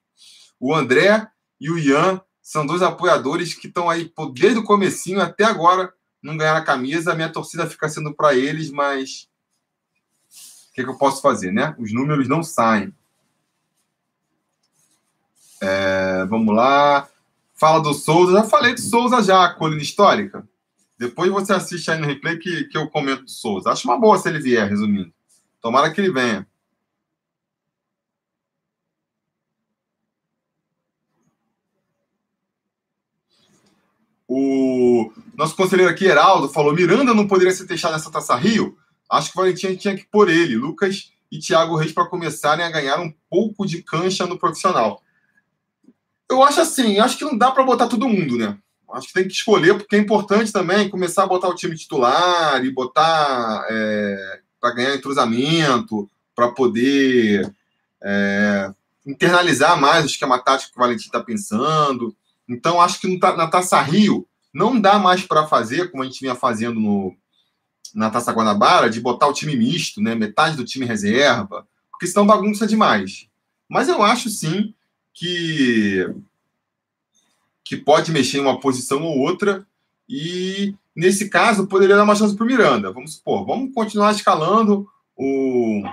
O 0.59 0.73
André 0.73 1.27
e 1.59 1.71
o 1.71 1.77
Ian 1.77 2.21
são 2.41 2.65
dois 2.65 2.81
apoiadores 2.81 3.53
que 3.53 3.67
estão 3.67 3.89
aí 3.89 4.05
pô, 4.05 4.27
desde 4.27 4.59
o 4.59 4.63
comecinho 4.63 5.21
até 5.21 5.43
agora 5.43 5.93
não 6.21 6.35
ganharam 6.35 6.59
a 6.59 6.65
camisa. 6.65 7.11
A 7.11 7.15
minha 7.15 7.31
torcida 7.31 7.67
fica 7.67 7.87
sendo 7.87 8.13
para 8.13 8.33
eles, 8.35 8.69
mas 8.69 9.27
que, 10.77 10.83
que 10.83 10.89
eu 10.89 10.97
posso 10.97 11.23
fazer, 11.23 11.51
né? 11.51 11.75
Os 11.79 11.91
números 11.91 12.27
não 12.27 12.43
saem. 12.43 12.93
É, 15.59 16.23
vamos 16.25 16.55
lá. 16.55 17.09
Fala 17.55 17.81
do 17.81 17.95
Souza. 17.95 18.33
Já 18.33 18.43
falei 18.43 18.75
do 18.75 18.81
Souza 18.81 19.23
já, 19.23 19.49
colina 19.55 19.81
histórica. 19.81 20.47
Depois 20.97 21.31
você 21.31 21.53
assiste 21.53 21.91
aí 21.91 21.99
no 21.99 22.07
replay 22.07 22.37
que, 22.37 22.65
que 22.65 22.77
eu 22.77 22.89
comento 22.89 23.23
do 23.23 23.29
Souza. 23.29 23.69
Acho 23.69 23.87
uma 23.87 23.99
boa 23.99 24.17
se 24.17 24.27
ele 24.27 24.39
vier, 24.39 24.67
resumindo. 24.67 25.13
Tomara 25.61 25.91
que 25.91 26.01
ele 26.01 26.11
venha. 26.11 26.47
O 34.27 35.11
nosso 35.35 35.55
conselheiro 35.55 35.91
aqui, 35.91 36.05
Heraldo, 36.05 36.49
falou: 36.49 36.73
Miranda 36.73 37.13
não 37.13 37.27
poderia 37.27 37.53
ser 37.53 37.65
deixado 37.65 37.93
nessa 37.93 38.11
taça 38.11 38.35
Rio. 38.35 38.77
Acho 39.09 39.31
que 39.31 39.37
o 39.37 39.41
Valentim 39.41 39.75
tinha 39.75 39.95
que 39.95 40.05
pôr 40.05 40.29
ele, 40.29 40.57
Lucas 40.57 41.13
e 41.31 41.39
Thiago 41.39 41.77
Reis, 41.77 41.93
para 41.93 42.07
começarem 42.07 42.65
a 42.65 42.69
ganhar 42.69 42.99
um 42.99 43.13
pouco 43.29 43.65
de 43.65 43.81
cancha 43.81 44.25
no 44.25 44.37
profissional. 44.37 45.01
Eu 46.29 46.43
acho 46.43 46.59
assim, 46.59 46.99
acho 46.99 47.17
que 47.17 47.23
não 47.23 47.37
dá 47.37 47.51
para 47.51 47.63
botar 47.63 47.87
todo 47.87 48.09
mundo, 48.09 48.37
né? 48.37 48.57
Acho 48.93 49.07
que 49.07 49.13
tem 49.13 49.27
que 49.27 49.33
escolher, 49.33 49.75
porque 49.75 49.95
é 49.95 49.99
importante 49.99 50.51
também 50.51 50.89
começar 50.89 51.23
a 51.23 51.27
botar 51.27 51.49
o 51.49 51.55
time 51.55 51.75
titular 51.75 52.63
e 52.63 52.71
botar 52.71 53.65
é, 53.69 54.39
para 54.59 54.73
ganhar 54.73 54.95
entrosamento, 54.95 56.09
para 56.35 56.49
poder 56.49 57.53
é, 58.01 58.71
internalizar 59.05 59.79
mais 59.79 60.03
o 60.03 60.07
esquema 60.07 60.39
tático 60.39 60.71
que 60.71 60.77
o 60.77 60.81
Valentim 60.81 61.05
está 61.05 61.21
pensando. 61.21 62.15
Então, 62.47 62.81
acho 62.81 62.99
que 62.99 63.19
na 63.19 63.47
Taça 63.47 63.81
Rio 63.81 64.25
não 64.53 64.79
dá 64.79 64.97
mais 64.97 65.23
para 65.23 65.47
fazer, 65.47 65.91
como 65.91 66.03
a 66.03 66.05
gente 66.05 66.21
vinha 66.21 66.35
fazendo 66.35 66.79
no, 66.79 67.15
na 67.93 68.09
Taça 68.09 68.31
Guanabara, 68.31 68.89
de 68.89 69.01
botar 69.01 69.27
o 69.27 69.33
time 69.33 69.55
misto, 69.55 70.01
né? 70.01 70.15
metade 70.15 70.55
do 70.55 70.65
time 70.65 70.85
reserva, 70.85 71.67
porque 71.91 72.07
senão 72.07 72.25
bagunça 72.25 72.67
demais. 72.67 73.27
Mas 73.67 73.89
eu 73.89 74.01
acho 74.01 74.29
sim 74.29 74.73
que, 75.13 76.07
que 77.67 77.75
pode 77.75 78.11
mexer 78.11 78.37
em 78.37 78.41
uma 78.41 78.59
posição 78.59 79.03
ou 79.03 79.19
outra, 79.19 79.65
e 80.07 80.73
nesse 80.95 81.29
caso 81.29 81.67
poderia 81.67 81.97
dar 81.97 82.03
uma 82.03 82.15
chance 82.15 82.35
para 82.35 82.43
o 82.43 82.47
Miranda. 82.47 82.91
Vamos 82.91 83.15
supor, 83.15 83.45
vamos 83.45 83.73
continuar 83.73 84.11
escalando 84.11 84.87
o, 85.15 85.83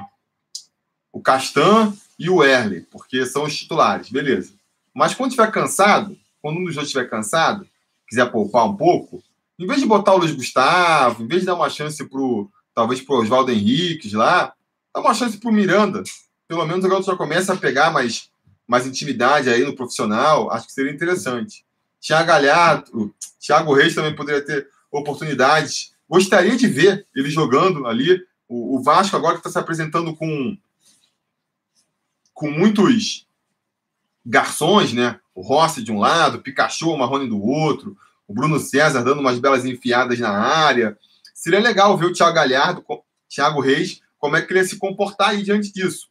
o 1.12 1.20
Castan 1.20 1.92
e 2.18 2.30
o 2.30 2.44
Erle, 2.44 2.82
porque 2.90 3.26
são 3.26 3.44
os 3.44 3.56
titulares, 3.56 4.08
beleza. 4.08 4.52
Mas 4.94 5.14
quando 5.14 5.30
estiver 5.30 5.50
cansado, 5.50 6.16
quando 6.40 6.60
um 6.60 6.64
dos 6.64 6.76
dois 6.76 6.86
estiver 6.86 7.10
cansado, 7.10 7.66
quiser 8.06 8.30
poupar 8.30 8.66
um 8.66 8.76
pouco, 8.76 9.22
em 9.58 9.66
vez 9.66 9.80
de 9.80 9.86
botar 9.86 10.14
o 10.14 10.18
Luiz 10.18 10.32
Gustavo, 10.32 11.22
em 11.22 11.26
vez 11.26 11.40
de 11.40 11.46
dar 11.46 11.54
uma 11.54 11.68
chance 11.68 12.04
pro, 12.08 12.48
talvez 12.74 13.00
para 13.00 13.16
o 13.16 13.18
Oswaldo 13.18 13.50
Henriques 13.50 14.12
lá, 14.12 14.52
dá 14.94 15.00
uma 15.00 15.14
chance 15.14 15.38
para 15.38 15.50
o 15.50 15.52
Miranda. 15.52 16.04
Pelo 16.46 16.66
menos 16.66 16.84
o 16.84 16.88
garoto 16.88 17.06
já 17.06 17.16
começa 17.16 17.52
a 17.52 17.56
pegar 17.56 17.90
mais, 17.90 18.30
mais 18.66 18.86
intimidade 18.86 19.48
aí 19.48 19.64
no 19.64 19.74
profissional. 19.74 20.50
Acho 20.50 20.66
que 20.66 20.72
seria 20.72 20.92
interessante. 20.92 21.64
Thiago 22.00 22.26
Galhardo, 22.26 23.14
Thiago 23.40 23.74
Reis 23.74 23.94
também 23.94 24.14
poderia 24.14 24.44
ter 24.44 24.68
oportunidades. 24.90 25.94
Gostaria 26.08 26.56
de 26.56 26.66
ver 26.66 27.06
ele 27.14 27.30
jogando 27.30 27.86
ali. 27.86 28.22
O, 28.48 28.76
o 28.76 28.82
Vasco 28.82 29.16
agora 29.16 29.34
que 29.34 29.40
está 29.40 29.50
se 29.50 29.58
apresentando 29.58 30.14
com, 30.14 30.56
com 32.32 32.50
muitos 32.50 33.26
garçons, 34.24 34.92
né? 34.92 35.18
O 35.34 35.42
Rossi 35.42 35.82
de 35.82 35.90
um 35.90 35.98
lado, 35.98 36.38
o 36.38 36.42
Pikachu, 36.42 36.90
o 36.90 36.98
Marrone 36.98 37.28
do 37.28 37.42
outro, 37.42 37.96
o 38.28 38.34
Bruno 38.34 38.58
César 38.60 39.02
dando 39.02 39.20
umas 39.20 39.38
belas 39.38 39.64
enfiadas 39.64 40.18
na 40.18 40.30
área. 40.30 40.96
Seria 41.34 41.60
legal 41.60 41.96
ver 41.96 42.06
o 42.06 42.12
Thiago 42.12 42.34
Galhardo, 42.34 42.84
Thiago 43.28 43.60
Reis, 43.60 44.00
como 44.18 44.36
é 44.36 44.42
que 44.42 44.52
ele 44.52 44.60
ia 44.60 44.66
se 44.66 44.78
comportar 44.78 45.30
aí 45.30 45.42
diante 45.42 45.72
disso. 45.72 46.08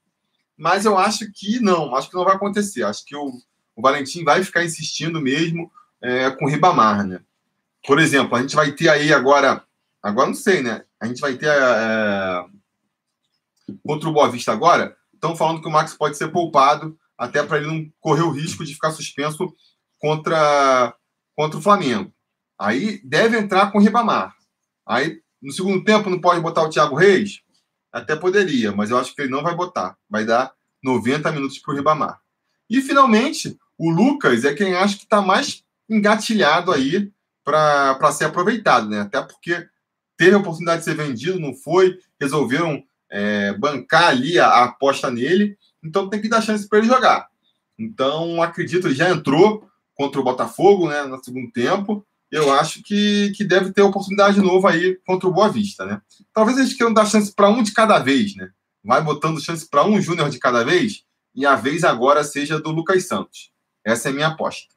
Mas 0.64 0.86
eu 0.86 0.98
acho 0.98 1.30
que 1.30 1.60
não, 1.60 1.94
acho 1.94 2.10
que 2.10 2.16
não 2.16 2.24
vai 2.24 2.38
acontecer. 2.38 2.84
Acho 2.84 3.04
que 3.04 3.14
o, 3.14 3.34
o 3.76 3.82
Valentim 3.82 4.24
vai 4.24 4.42
ficar 4.42 4.64
insistindo 4.64 5.20
mesmo 5.20 5.70
é, 6.02 6.32
com 6.32 6.46
o 6.46 6.48
Ribamar, 6.48 7.06
né? 7.06 7.20
Por 7.86 8.00
exemplo, 8.00 8.38
a 8.38 8.42
gente 8.42 8.56
vai 8.56 8.72
ter 8.72 8.88
aí 8.88 9.12
agora, 9.12 9.62
agora 10.02 10.28
não 10.28 10.34
sei, 10.34 10.64
né? 10.64 10.86
A 11.02 11.06
gente 11.06 11.20
vai 11.20 11.34
ter 11.34 11.50
é, 11.50 12.46
contra 13.86 14.08
o 14.08 14.14
Boa 14.14 14.32
Vista 14.32 14.54
agora, 14.54 14.96
estão 15.14 15.36
falando 15.36 15.62
que 15.62 15.68
o 15.68 15.72
Max 15.72 15.96
pode 15.96 16.16
ser 16.16 16.30
poupado 16.30 16.98
até 17.18 17.44
para 17.44 17.58
ele 17.58 17.68
não 17.68 17.92
correr 18.00 18.24
o 18.24 18.32
risco 18.32 18.64
de 18.64 18.74
ficar 18.74 18.92
suspenso 18.92 19.54
contra, 20.00 20.96
contra 21.36 21.60
o 21.60 21.62
Flamengo. 21.62 22.10
Aí 22.58 23.02
deve 23.04 23.38
entrar 23.38 23.70
com 23.70 23.80
o 23.80 23.82
Ribamar. 23.82 24.34
Aí, 24.88 25.20
no 25.42 25.52
segundo 25.52 25.84
tempo, 25.84 26.10
não 26.10 26.22
pode 26.22 26.40
botar 26.40 26.64
o 26.64 26.70
Thiago 26.70 26.96
Reis? 26.96 27.43
Até 27.94 28.16
poderia, 28.16 28.72
mas 28.72 28.90
eu 28.90 28.98
acho 28.98 29.16
que 29.16 29.22
ele 29.22 29.32
não 29.32 29.44
vai 29.44 29.56
botar. 29.56 29.96
Vai 30.10 30.26
dar 30.26 30.52
90 30.84 31.32
minutos 31.32 31.60
para 31.60 31.74
o 31.74 31.78
Ribamar. 31.78 32.20
E, 32.70 32.82
finalmente, 32.82 33.58
o 33.78 33.90
Lucas 33.90 34.44
é 34.44 34.54
quem 34.54 34.74
acho 34.74 34.98
que 34.98 35.04
está 35.04 35.22
mais 35.22 35.64
engatilhado 35.88 36.72
aí 36.72 37.12
para 37.44 38.12
ser 38.12 38.26
aproveitado, 38.26 38.90
né? 38.90 39.02
Até 39.02 39.22
porque 39.22 39.68
teve 40.18 40.36
a 40.36 40.40
oportunidade 40.40 40.80
de 40.80 40.86
ser 40.86 40.96
vendido, 40.96 41.40
não 41.40 41.54
foi, 41.54 42.00
resolveram 42.20 42.84
é, 43.10 43.54
bancar 43.54 44.08
ali 44.08 44.40
a, 44.40 44.48
a 44.48 44.64
aposta 44.64 45.12
nele 45.12 45.56
então 45.84 46.10
tem 46.10 46.22
que 46.22 46.30
dar 46.30 46.42
chance 46.42 46.68
para 46.68 46.80
ele 46.80 46.88
jogar. 46.88 47.28
Então, 47.78 48.42
acredito, 48.42 48.88
ele 48.88 48.96
já 48.96 49.10
entrou 49.10 49.68
contra 49.94 50.20
o 50.20 50.24
Botafogo 50.24 50.88
né, 50.88 51.04
no 51.04 51.22
segundo 51.24 51.52
tempo. 51.52 52.06
Eu 52.34 52.52
acho 52.52 52.82
que, 52.82 53.32
que 53.36 53.44
deve 53.44 53.72
ter 53.72 53.84
oportunidade 53.84 54.36
de 54.36 54.42
novo 54.42 54.68
aí 54.68 54.98
contra 55.06 55.30
o 55.30 55.32
Boa 55.32 55.50
Vista, 55.50 55.86
né? 55.86 56.02
Talvez 56.34 56.58
eles 56.58 56.74
queiram 56.74 56.92
dar 56.92 57.06
chance 57.06 57.32
para 57.32 57.48
um 57.48 57.62
de 57.62 57.72
cada 57.72 58.00
vez, 58.00 58.36
né? 58.36 58.50
Vai 58.84 59.04
botando 59.04 59.40
chance 59.40 59.70
para 59.70 59.86
um 59.86 60.02
júnior 60.02 60.32
de 60.32 60.40
cada 60.40 60.64
vez 60.64 61.04
e 61.36 61.46
a 61.46 61.56
vez 61.56 61.84
agora 61.84 62.24
seja 62.24 62.60
do 62.60 62.72
Lucas 62.72 63.08
Santos. 63.08 63.52
Essa 63.86 64.10
é 64.10 64.12
a 64.12 64.16
minha 64.16 64.28
aposta. 64.30 64.73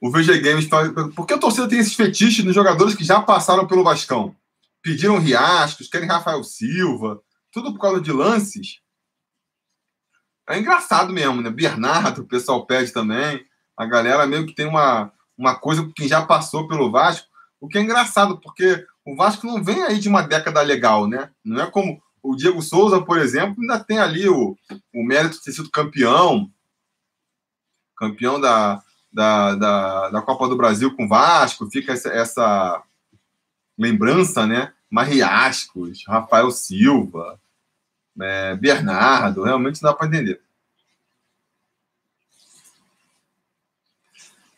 O 0.00 0.10
VG 0.10 0.40
Games 0.40 0.66
fala, 0.66 0.92
por 1.10 1.26
que 1.26 1.34
a 1.34 1.38
torcida 1.38 1.68
tem 1.68 1.78
esses 1.78 1.94
fetiches 1.94 2.44
nos 2.44 2.54
jogadores 2.54 2.94
que 2.94 3.04
já 3.04 3.20
passaram 3.20 3.66
pelo 3.66 3.82
Vascão? 3.82 4.34
Pediram 4.80 5.18
Riascos, 5.18 5.88
querem 5.88 6.08
Rafael 6.08 6.44
Silva, 6.44 7.20
tudo 7.50 7.72
por 7.72 7.80
causa 7.80 8.00
de 8.00 8.12
lances. 8.12 8.80
É 10.48 10.58
engraçado 10.58 11.12
mesmo, 11.12 11.42
né? 11.42 11.50
Bernardo, 11.50 12.22
o 12.22 12.26
pessoal 12.26 12.64
pede 12.64 12.92
também. 12.92 13.44
A 13.76 13.84
galera 13.84 14.26
meio 14.26 14.46
que 14.46 14.54
tem 14.54 14.66
uma, 14.66 15.12
uma 15.36 15.56
coisa 15.56 15.82
com 15.82 15.92
quem 15.92 16.08
já 16.08 16.24
passou 16.24 16.68
pelo 16.68 16.90
Vasco, 16.90 17.26
o 17.60 17.68
que 17.68 17.76
é 17.76 17.80
engraçado, 17.80 18.40
porque 18.40 18.86
o 19.04 19.16
Vasco 19.16 19.46
não 19.46 19.62
vem 19.62 19.82
aí 19.82 19.98
de 19.98 20.08
uma 20.08 20.22
década 20.22 20.62
legal, 20.62 21.06
né? 21.08 21.30
Não 21.44 21.60
é 21.60 21.70
como 21.70 22.00
o 22.22 22.36
Diego 22.36 22.62
Souza, 22.62 23.00
por 23.00 23.18
exemplo, 23.18 23.56
ainda 23.60 23.82
tem 23.82 23.98
ali 23.98 24.28
o, 24.28 24.56
o 24.94 25.04
mérito 25.04 25.36
de 25.36 25.44
ter 25.44 25.52
sido 25.52 25.70
campeão, 25.70 26.50
campeão 27.96 28.40
da, 28.40 28.82
da, 29.12 29.54
da, 29.54 30.10
da 30.10 30.22
Copa 30.22 30.48
do 30.48 30.56
Brasil 30.56 30.94
com 30.94 31.08
Vasco, 31.08 31.70
fica 31.70 31.92
essa, 31.92 32.08
essa 32.10 32.82
lembrança, 33.76 34.46
né? 34.46 34.72
Mariascos, 34.90 36.04
Rafael 36.06 36.50
Silva, 36.50 37.38
é, 38.20 38.56
Bernardo, 38.56 39.42
realmente 39.42 39.82
não 39.82 39.90
dá 39.90 39.96
para 39.96 40.06
entender. 40.06 40.40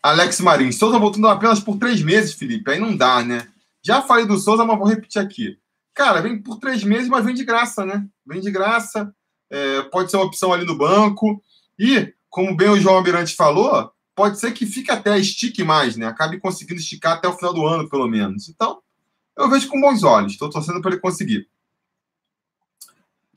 Alex 0.01 0.39
Marins, 0.39 0.77
Souza 0.77 0.97
voltando 0.97 1.27
apenas 1.27 1.59
por 1.59 1.77
três 1.77 2.01
meses, 2.01 2.33
Felipe. 2.33 2.71
Aí 2.71 2.79
não 2.79 2.95
dá, 2.95 3.23
né? 3.23 3.47
Já 3.83 4.01
falei 4.01 4.25
do 4.25 4.37
Souza, 4.37 4.65
mas 4.65 4.77
vou 4.77 4.87
repetir 4.87 5.21
aqui. 5.21 5.59
Cara, 5.93 6.21
vem 6.21 6.41
por 6.41 6.57
três 6.57 6.83
meses, 6.83 7.07
mas 7.07 7.23
vem 7.23 7.35
de 7.35 7.43
graça, 7.43 7.85
né? 7.85 8.07
Vem 8.25 8.41
de 8.41 8.49
graça. 8.49 9.13
É, 9.49 9.81
pode 9.83 10.09
ser 10.09 10.17
uma 10.17 10.25
opção 10.25 10.51
ali 10.51 10.65
no 10.65 10.77
banco. 10.77 11.43
E, 11.77 12.13
como 12.29 12.55
bem 12.55 12.69
o 12.69 12.79
João 12.79 12.95
Almirante 12.95 13.35
falou, 13.35 13.91
pode 14.21 14.39
ser 14.39 14.51
que 14.51 14.67
fique 14.67 14.91
até, 14.91 15.17
estique 15.17 15.63
mais, 15.63 15.97
né? 15.97 16.05
Acabe 16.05 16.39
conseguindo 16.39 16.79
esticar 16.79 17.13
até 17.13 17.27
o 17.27 17.33
final 17.33 17.55
do 17.55 17.65
ano, 17.65 17.89
pelo 17.89 18.07
menos. 18.07 18.49
Então, 18.49 18.79
eu 19.35 19.49
vejo 19.49 19.67
com 19.67 19.81
bons 19.81 20.03
olhos. 20.03 20.33
Estou 20.33 20.47
torcendo 20.47 20.79
para 20.79 20.91
ele 20.91 21.01
conseguir. 21.01 21.49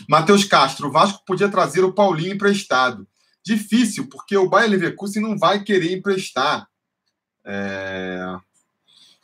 Matheus 0.07 0.45
Castro, 0.45 0.89
o 0.89 0.93
Vasco 0.93 1.25
podia 1.25 1.49
trazer 1.49 1.83
o 1.83 1.95
Paulinho 1.95 2.35
emprestado. 2.35 3.09
Difícil, 3.43 4.09
porque 4.09 4.37
o 4.37 4.47
Bayer 4.47 4.69
Leverkusen 4.73 5.23
não 5.23 5.39
vai 5.39 5.65
querer 5.65 5.91
emprestar. 5.91 6.69
É... 7.47 8.37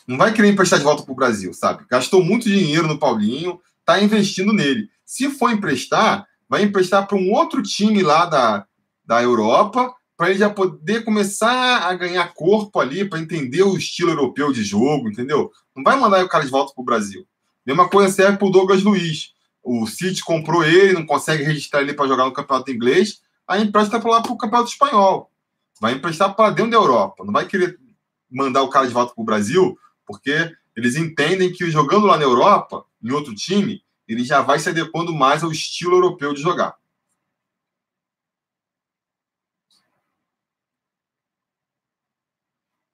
Não 0.06 0.16
vai 0.16 0.32
querer 0.32 0.48
emprestar 0.48 0.78
de 0.78 0.84
volta 0.86 1.02
para 1.02 1.12
o 1.12 1.16
Brasil, 1.16 1.52
sabe? 1.52 1.84
Gastou 1.90 2.24
muito 2.24 2.48
dinheiro 2.48 2.88
no 2.88 2.98
Paulinho, 2.98 3.60
está 3.80 4.02
investindo 4.02 4.54
nele. 4.54 4.88
Se 5.04 5.28
for 5.28 5.50
emprestar, 5.50 6.26
vai 6.48 6.62
emprestar 6.62 7.06
para 7.06 7.18
um 7.18 7.30
outro 7.30 7.62
time 7.62 8.02
lá 8.02 8.24
da, 8.24 8.66
da 9.04 9.22
Europa 9.22 9.94
para 10.20 10.28
ele 10.28 10.38
já 10.38 10.50
poder 10.50 11.02
começar 11.02 11.78
a 11.78 11.94
ganhar 11.94 12.34
corpo 12.34 12.78
ali, 12.78 13.08
para 13.08 13.18
entender 13.18 13.62
o 13.62 13.74
estilo 13.74 14.10
europeu 14.10 14.52
de 14.52 14.62
jogo, 14.62 15.08
entendeu? 15.08 15.50
Não 15.74 15.82
vai 15.82 15.98
mandar 15.98 16.22
o 16.22 16.28
cara 16.28 16.44
de 16.44 16.50
volta 16.50 16.74
para 16.74 16.82
o 16.82 16.84
Brasil. 16.84 17.26
Mesma 17.64 17.88
coisa 17.88 18.12
serve 18.12 18.36
para 18.36 18.46
o 18.46 18.50
Douglas 18.50 18.82
Luiz. 18.82 19.32
o 19.62 19.86
City 19.86 20.22
comprou 20.22 20.62
ele, 20.62 20.92
não 20.92 21.06
consegue 21.06 21.42
registrar 21.42 21.80
ele 21.80 21.94
para 21.94 22.06
jogar 22.06 22.26
no 22.26 22.34
campeonato 22.34 22.70
inglês, 22.70 23.22
aí 23.48 23.62
empresta 23.62 23.98
para 23.98 24.10
lá 24.10 24.20
para 24.20 24.30
o 24.30 24.36
campeonato 24.36 24.68
espanhol. 24.68 25.30
Vai 25.80 25.94
emprestar 25.94 26.36
para 26.36 26.50
dentro 26.50 26.72
da 26.72 26.76
Europa. 26.76 27.24
Não 27.24 27.32
vai 27.32 27.46
querer 27.46 27.78
mandar 28.30 28.60
o 28.60 28.68
cara 28.68 28.86
de 28.86 28.92
volta 28.92 29.14
para 29.14 29.22
o 29.22 29.24
Brasil, 29.24 29.74
porque 30.06 30.52
eles 30.76 30.96
entendem 30.96 31.50
que 31.50 31.70
jogando 31.70 32.04
lá 32.04 32.18
na 32.18 32.24
Europa, 32.24 32.84
em 33.02 33.10
outro 33.10 33.34
time, 33.34 33.82
ele 34.06 34.22
já 34.22 34.42
vai 34.42 34.58
se 34.58 34.68
adequando 34.68 35.14
mais 35.14 35.42
ao 35.42 35.50
estilo 35.50 35.96
europeu 35.96 36.34
de 36.34 36.42
jogar. 36.42 36.74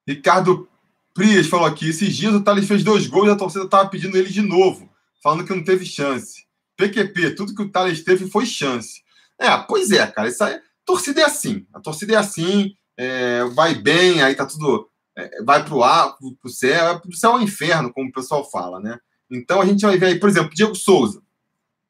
Ricardo 0.06 0.68
Prias 1.12 1.46
falou 1.46 1.66
aqui: 1.66 1.88
esses 1.88 2.14
dias 2.14 2.34
o 2.34 2.42
Thales 2.42 2.68
fez 2.68 2.84
dois 2.84 3.06
gols 3.06 3.28
e 3.28 3.30
a 3.30 3.36
torcida 3.36 3.64
estava 3.64 3.88
pedindo 3.88 4.16
ele 4.16 4.28
de 4.28 4.42
novo, 4.42 4.88
falando 5.22 5.44
que 5.44 5.54
não 5.54 5.64
teve 5.64 5.84
chance. 5.84 6.44
PQP, 6.76 7.30
tudo 7.30 7.54
que 7.54 7.62
o 7.62 7.70
Thales 7.70 8.04
teve 8.04 8.28
foi 8.28 8.44
chance. 8.44 9.02
É, 9.38 9.56
pois 9.56 9.90
é, 9.90 10.06
cara. 10.06 10.28
Isso 10.28 10.44
aí, 10.44 10.54
a 10.54 10.60
torcida 10.84 11.22
é 11.22 11.24
assim. 11.24 11.66
A 11.72 11.80
torcida 11.80 12.12
é 12.12 12.16
assim, 12.16 12.74
é, 12.96 13.44
vai 13.54 13.74
bem, 13.74 14.22
aí 14.22 14.34
tá 14.34 14.46
tudo. 14.46 14.88
É, 15.16 15.42
vai 15.42 15.64
pro 15.64 15.82
ar, 15.82 16.14
pro 16.40 16.50
céu, 16.50 17.00
pro 17.00 17.16
céu 17.16 17.32
ao 17.32 17.40
inferno, 17.40 17.92
como 17.92 18.10
o 18.10 18.12
pessoal 18.12 18.48
fala, 18.50 18.78
né? 18.78 18.98
Então 19.30 19.60
a 19.60 19.66
gente 19.66 19.80
vai 19.80 19.96
ver 19.96 20.06
aí, 20.06 20.20
por 20.20 20.28
exemplo, 20.28 20.54
Diego 20.54 20.74
Souza. 20.74 21.22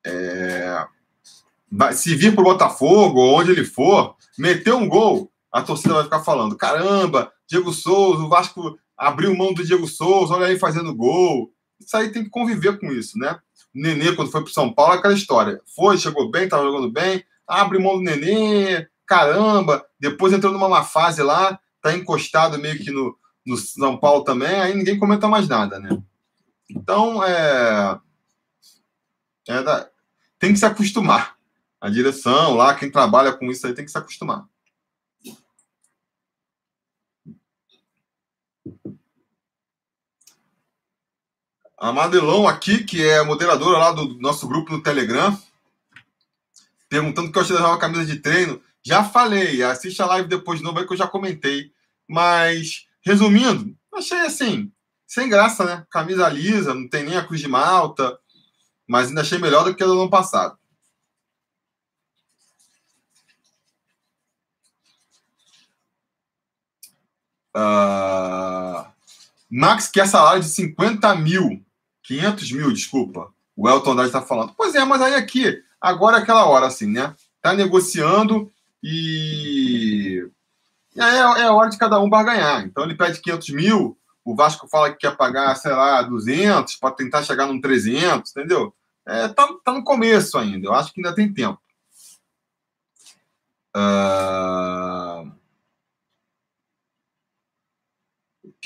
É, 0.04 0.86
se 1.92 2.14
vir 2.14 2.34
pro 2.34 2.44
Botafogo, 2.44 3.18
ou 3.18 3.40
onde 3.40 3.50
ele 3.50 3.64
for, 3.64 4.14
meter 4.38 4.72
um 4.72 4.88
gol, 4.88 5.30
a 5.56 5.62
torcida 5.62 5.94
vai 5.94 6.04
ficar 6.04 6.20
falando: 6.20 6.54
caramba, 6.54 7.32
Diego 7.48 7.72
Souza, 7.72 8.22
o 8.22 8.28
Vasco 8.28 8.78
abriu 8.96 9.34
mão 9.34 9.54
do 9.54 9.64
Diego 9.64 9.86
Souza, 9.88 10.34
olha 10.34 10.46
aí 10.46 10.58
fazendo 10.58 10.94
gol. 10.94 11.50
Isso 11.80 11.96
aí 11.96 12.10
tem 12.10 12.24
que 12.24 12.30
conviver 12.30 12.78
com 12.78 12.92
isso, 12.92 13.18
né? 13.18 13.38
Nenê, 13.74 14.14
quando 14.14 14.30
foi 14.30 14.42
para 14.42 14.52
São 14.52 14.72
Paulo, 14.72 14.92
aquela 14.92 15.14
história. 15.14 15.60
Foi, 15.74 15.96
chegou 15.96 16.30
bem, 16.30 16.44
estava 16.44 16.62
jogando 16.62 16.90
bem, 16.90 17.24
abre 17.46 17.78
mão 17.78 17.96
do 17.96 18.02
Nenê, 18.02 18.86
caramba. 19.06 19.82
Depois 19.98 20.32
entrou 20.32 20.52
numa 20.52 20.68
má 20.68 20.84
fase 20.84 21.22
lá, 21.22 21.58
tá 21.80 21.94
encostado 21.94 22.58
meio 22.58 22.78
que 22.78 22.90
no, 22.90 23.16
no 23.46 23.56
São 23.56 23.96
Paulo 23.96 24.24
também, 24.24 24.60
aí 24.60 24.74
ninguém 24.74 24.98
comenta 24.98 25.26
mais 25.26 25.48
nada, 25.48 25.78
né? 25.78 25.98
Então, 26.68 27.24
é. 27.24 27.98
é 29.48 29.62
da, 29.62 29.88
tem 30.38 30.52
que 30.52 30.58
se 30.58 30.66
acostumar. 30.66 31.34
A 31.80 31.88
direção 31.88 32.54
lá, 32.54 32.74
quem 32.74 32.90
trabalha 32.90 33.32
com 33.32 33.50
isso 33.50 33.66
aí 33.66 33.72
tem 33.72 33.84
que 33.84 33.90
se 33.90 33.98
acostumar. 33.98 34.46
A 41.78 41.92
Madelão 41.92 42.48
aqui, 42.48 42.84
que 42.84 43.06
é 43.06 43.22
moderadora 43.22 43.76
lá 43.76 43.92
do 43.92 44.18
nosso 44.18 44.48
grupo 44.48 44.72
no 44.72 44.82
Telegram, 44.82 45.38
perguntando 46.88 47.30
que 47.30 47.36
eu 47.36 47.42
achei 47.42 47.56
de 47.56 47.62
uma 47.62 47.78
camisa 47.78 48.06
de 48.06 48.18
treino. 48.18 48.62
Já 48.82 49.04
falei, 49.04 49.62
assiste 49.62 50.00
a 50.00 50.06
live 50.06 50.28
depois 50.28 50.58
de 50.58 50.64
novo 50.64 50.78
aí 50.78 50.86
que 50.86 50.92
eu 50.94 50.96
já 50.96 51.06
comentei. 51.06 51.70
Mas, 52.08 52.86
resumindo, 53.02 53.76
achei 53.92 54.20
assim, 54.20 54.72
sem 55.06 55.28
graça, 55.28 55.64
né? 55.64 55.86
Camisa 55.90 56.28
lisa, 56.28 56.72
não 56.72 56.88
tem 56.88 57.04
nem 57.04 57.16
a 57.16 57.24
cruz 57.24 57.40
de 57.40 57.48
malta, 57.48 58.18
mas 58.86 59.08
ainda 59.08 59.20
achei 59.20 59.38
melhor 59.38 59.64
do 59.64 59.74
que 59.74 59.82
a 59.82 59.86
do 59.86 60.00
ano 60.00 60.10
passado. 60.10 60.58
Uh... 67.54 68.86
Max 69.50 69.88
quer 69.88 70.06
salário 70.08 70.42
de 70.42 70.48
50 70.48 71.14
mil. 71.16 71.65
500 72.06 72.52
mil, 72.52 72.72
desculpa. 72.72 73.32
O 73.56 73.68
Elton 73.68 73.92
Andrade 73.92 74.08
está 74.08 74.22
falando. 74.22 74.54
Pois 74.56 74.74
é, 74.74 74.84
mas 74.84 75.02
aí 75.02 75.14
aqui, 75.14 75.62
agora 75.80 76.18
é 76.18 76.22
aquela 76.22 76.46
hora, 76.46 76.66
assim, 76.66 76.86
né? 76.86 77.14
Tá 77.40 77.54
negociando 77.54 78.50
e. 78.82 80.28
E 80.94 81.00
aí 81.00 81.16
é, 81.16 81.42
é 81.42 81.44
a 81.44 81.52
hora 81.52 81.68
de 81.68 81.78
cada 81.78 82.00
um 82.00 82.08
barganhar. 82.08 82.64
Então 82.64 82.84
ele 82.84 82.94
pede 82.94 83.20
500 83.20 83.50
mil, 83.50 83.98
o 84.24 84.34
Vasco 84.34 84.68
fala 84.68 84.90
que 84.90 84.98
quer 84.98 85.16
pagar, 85.16 85.54
sei 85.56 85.72
lá, 85.72 86.02
200 86.02 86.76
para 86.76 86.94
tentar 86.94 87.22
chegar 87.22 87.46
num 87.46 87.60
300, 87.60 88.30
entendeu? 88.30 88.74
É, 89.06 89.28
tá, 89.28 89.48
tá 89.64 89.72
no 89.72 89.84
começo 89.84 90.36
ainda, 90.36 90.66
eu 90.66 90.74
acho 90.74 90.92
que 90.92 91.00
ainda 91.00 91.14
tem 91.14 91.32
tempo. 91.32 91.60
Uh... 93.76 94.95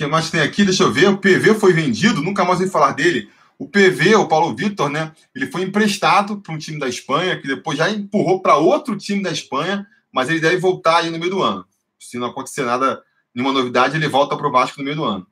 que 0.00 0.06
mais 0.06 0.30
tem 0.30 0.40
aqui? 0.40 0.64
Deixa 0.64 0.82
eu 0.82 0.90
ver. 0.90 1.10
O 1.10 1.18
PV 1.18 1.54
foi 1.54 1.74
vendido, 1.74 2.22
nunca 2.22 2.42
mais 2.42 2.58
ouvi 2.58 2.70
falar 2.70 2.92
dele. 2.92 3.30
O 3.58 3.68
PV, 3.68 4.14
o 4.14 4.26
Paulo 4.26 4.56
Vitor, 4.56 4.88
né? 4.88 5.12
Ele 5.34 5.46
foi 5.46 5.60
emprestado 5.60 6.40
para 6.40 6.54
um 6.54 6.58
time 6.58 6.78
da 6.78 6.88
Espanha, 6.88 7.38
que 7.38 7.46
depois 7.46 7.76
já 7.76 7.90
empurrou 7.90 8.40
para 8.40 8.56
outro 8.56 8.96
time 8.96 9.22
da 9.22 9.30
Espanha, 9.30 9.86
mas 10.10 10.30
ele 10.30 10.40
deve 10.40 10.56
voltar 10.56 10.98
aí 10.98 11.10
no 11.10 11.18
meio 11.18 11.30
do 11.30 11.42
ano. 11.42 11.66
Se 11.98 12.16
não 12.16 12.28
acontecer 12.28 12.64
nada, 12.64 13.02
nenhuma 13.34 13.52
novidade, 13.52 13.94
ele 13.94 14.08
volta 14.08 14.34
para 14.38 14.48
o 14.48 14.50
Vasco 14.50 14.78
no 14.78 14.84
meio 14.84 14.96
do 14.96 15.04
ano. 15.04 15.26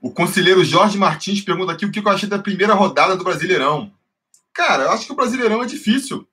O 0.00 0.10
conselheiro 0.10 0.64
Jorge 0.64 0.98
Martins 0.98 1.40
pergunta 1.40 1.70
aqui 1.70 1.86
o 1.86 1.92
que 1.92 2.00
eu 2.00 2.08
achei 2.08 2.28
da 2.28 2.38
primeira 2.38 2.74
rodada 2.74 3.16
do 3.16 3.22
Brasileirão. 3.22 3.92
Cara, 4.52 4.84
eu 4.84 4.90
acho 4.90 5.06
que 5.06 5.12
o 5.12 5.16
Brasileirão 5.16 5.62
é 5.62 5.66
difícil. 5.66 6.26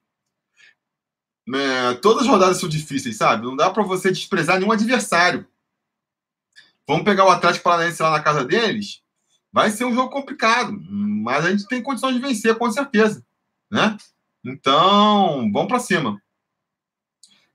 É, 1.51 1.93
todas 1.95 2.23
as 2.23 2.29
rodadas 2.29 2.57
são 2.57 2.69
difíceis, 2.69 3.17
sabe? 3.17 3.45
Não 3.45 3.55
dá 3.55 3.69
para 3.69 3.83
você 3.83 4.11
desprezar 4.11 4.59
nenhum 4.59 4.71
adversário. 4.71 5.45
Vamos 6.87 7.03
pegar 7.03 7.25
o 7.25 7.29
Atlético 7.29 7.63
Paranaense 7.63 8.01
lá 8.01 8.11
na 8.11 8.21
casa 8.21 8.45
deles. 8.45 9.01
Vai 9.51 9.69
ser 9.69 9.85
um 9.85 9.93
jogo 9.93 10.09
complicado, 10.09 10.73
mas 10.89 11.45
a 11.45 11.51
gente 11.51 11.67
tem 11.67 11.81
condições 11.81 12.15
de 12.15 12.21
vencer, 12.21 12.55
com 12.57 12.71
certeza, 12.71 13.25
né? 13.71 13.97
Então, 14.43 15.51
vamos 15.51 15.67
para 15.67 15.79
cima. 15.79 16.21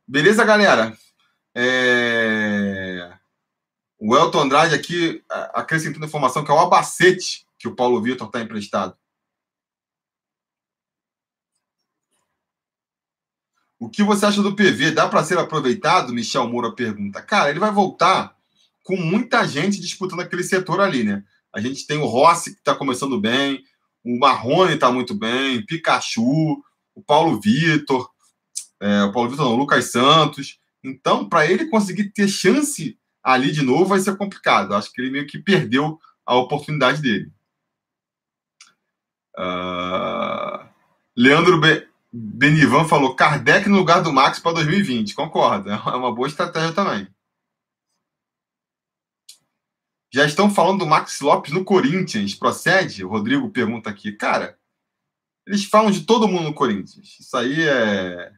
Beleza, 0.07 0.45
galera? 0.45 0.97
É... 1.55 3.13
O 3.99 4.17
Elton 4.17 4.43
Andrade 4.43 4.75
aqui 4.75 5.23
acrescentando 5.53 6.07
informação 6.07 6.45
que 6.45 6.51
é 6.51 6.55
o 6.55 6.59
Abacete 6.61 7.45
que 7.59 7.67
o 7.67 7.75
Paulo 7.75 8.01
Vitor 8.01 8.29
está 8.29 8.41
emprestado. 8.41 8.97
O 13.79 13.89
que 13.89 14.03
você 14.03 14.27
acha 14.27 14.43
do 14.43 14.57
PV? 14.57 14.91
Dá 14.91 15.09
para 15.09 15.23
ser 15.23 15.39
aproveitado? 15.39 16.13
Michel 16.13 16.49
Moura 16.49 16.75
pergunta. 16.75 17.23
Cara, 17.23 17.51
ele 17.51 17.61
vai 17.61 17.71
voltar 17.71 18.37
com 18.83 18.97
muita 18.97 19.47
gente 19.47 19.81
disputando 19.81 20.21
aquele 20.21 20.43
setor 20.43 20.81
ali, 20.81 21.05
né? 21.05 21.23
A 21.55 21.61
gente 21.61 21.87
tem 21.87 21.99
o 21.99 22.07
Rossi, 22.07 22.55
que 22.55 22.59
está 22.59 22.75
começando 22.75 23.21
bem, 23.21 23.63
o 24.05 24.19
Marrone 24.19 24.75
está 24.75 24.91
muito 24.91 25.15
bem, 25.15 25.65
Pikachu, 25.65 26.63
o 26.95 27.03
Paulo 27.07 27.41
Vitor, 27.41 28.11
é, 28.81 29.05
o 29.05 29.13
Paulo 29.13 29.31
Vitor 29.31 29.47
não, 29.47 29.55
o 29.55 29.59
Lucas 29.59 29.91
Santos. 29.93 30.59
Então, 30.83 31.29
para 31.29 31.47
ele 31.47 31.67
conseguir 31.67 32.11
ter 32.11 32.29
chance 32.29 32.99
ali 33.23 33.51
de 33.51 33.63
novo, 33.63 33.87
vai 33.87 34.01
ser 34.01 34.17
complicado. 34.17 34.75
Acho 34.75 34.93
que 34.93 35.01
ele 35.01 35.11
meio 35.11 35.27
que 35.27 35.39
perdeu 35.39 35.99
a 36.25 36.37
oportunidade 36.37 37.01
dele. 37.01 37.31
Uh... 39.39 40.67
Leandro 41.17 41.61
Be... 41.61 41.88
Benivan 42.13 42.87
falou 42.87 43.15
Kardec 43.15 43.69
no 43.69 43.77
lugar 43.77 44.03
do 44.03 44.13
Max 44.13 44.39
para 44.39 44.55
2020. 44.55 45.15
Concordo, 45.15 45.71
é 45.71 45.77
uma 45.77 46.15
boa 46.15 46.29
estratégia 46.29 46.73
também. 46.73 47.09
Já 50.11 50.25
estão 50.25 50.51
falando 50.51 50.81
do 50.81 50.87
Max 50.87 51.21
Lopes 51.21 51.53
no 51.53 51.65
Corinthians. 51.65 52.35
Procede? 52.35 53.05
O 53.05 53.09
Rodrigo 53.09 53.51
pergunta 53.51 53.91
aqui. 53.91 54.13
Cara, 54.13 54.59
eles 55.47 55.65
falam 55.65 55.91
de 55.91 56.07
todo 56.07 56.27
mundo 56.27 56.45
no 56.45 56.55
Corinthians. 56.55 57.19
Isso 57.21 57.37
aí 57.37 57.69
é, 57.69 58.33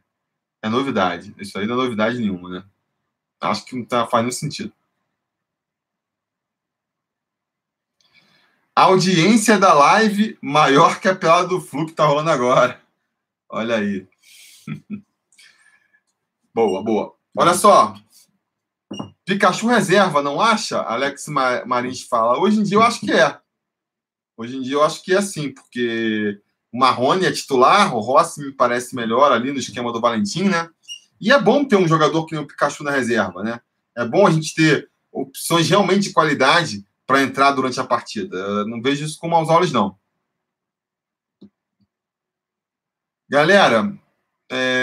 é 0.61 0.69
novidade. 0.69 1.33
Isso 1.37 1.57
aí 1.57 1.65
não 1.65 1.75
é 1.75 1.83
novidade 1.83 2.17
nenhuma, 2.17 2.49
né? 2.49 2.65
Acho 3.39 3.65
que 3.65 3.75
não 3.75 3.85
tá 3.85 4.05
fazendo 4.05 4.33
sentido. 4.33 4.73
A 8.75 8.83
audiência 8.83 9.57
da 9.57 9.73
live 9.73 10.37
maior 10.41 10.99
que 10.99 11.07
a 11.07 11.15
pelada 11.15 11.47
do 11.47 11.61
Flu 11.61 11.85
que 11.85 11.93
tá 11.93 12.05
rolando 12.05 12.29
agora. 12.29 12.81
Olha 13.53 13.75
aí. 13.75 14.07
boa, 16.55 16.81
boa. 16.81 17.13
Olha 17.37 17.53
só. 17.53 17.93
Pikachu 19.25 19.67
reserva, 19.67 20.21
não 20.21 20.39
acha? 20.39 20.79
Alex 20.81 21.25
Marins 21.65 22.03
fala. 22.03 22.39
Hoje 22.39 22.59
em 22.59 22.63
dia 22.63 22.77
eu 22.77 22.81
acho 22.81 23.01
que 23.01 23.11
é. 23.11 23.37
Hoje 24.37 24.55
em 24.55 24.61
dia 24.61 24.75
eu 24.75 24.83
acho 24.83 25.03
que 25.03 25.13
é 25.13 25.21
sim, 25.21 25.53
porque 25.53 26.39
o 26.71 26.79
Marrone 26.79 27.25
é 27.25 27.31
titular, 27.31 27.93
o 27.93 27.99
Rossi 27.99 28.39
me 28.41 28.53
parece 28.53 28.95
melhor 28.95 29.33
ali 29.33 29.51
no 29.51 29.59
esquema 29.59 29.91
do 29.91 29.99
Valentim, 29.99 30.45
né? 30.45 30.69
E 31.19 31.29
é 31.29 31.39
bom 31.39 31.65
ter 31.65 31.75
um 31.75 31.87
jogador 31.87 32.25
que 32.25 32.33
nem 32.33 32.43
o 32.43 32.47
Pikachu 32.47 32.85
na 32.85 32.91
reserva, 32.91 33.43
né? 33.43 33.59
É 33.95 34.05
bom 34.05 34.25
a 34.25 34.31
gente 34.31 34.55
ter 34.55 34.89
opções 35.11 35.69
realmente 35.69 36.03
de 36.03 36.13
qualidade 36.13 36.85
para 37.05 37.21
entrar 37.21 37.51
durante 37.51 37.79
a 37.81 37.83
partida. 37.83 38.37
Eu 38.37 38.67
não 38.67 38.81
vejo 38.81 39.03
isso 39.03 39.19
com 39.19 39.27
maus 39.27 39.49
olhos, 39.49 39.73
não. 39.73 39.97
Galera, 43.31 43.97
é... 44.51 44.75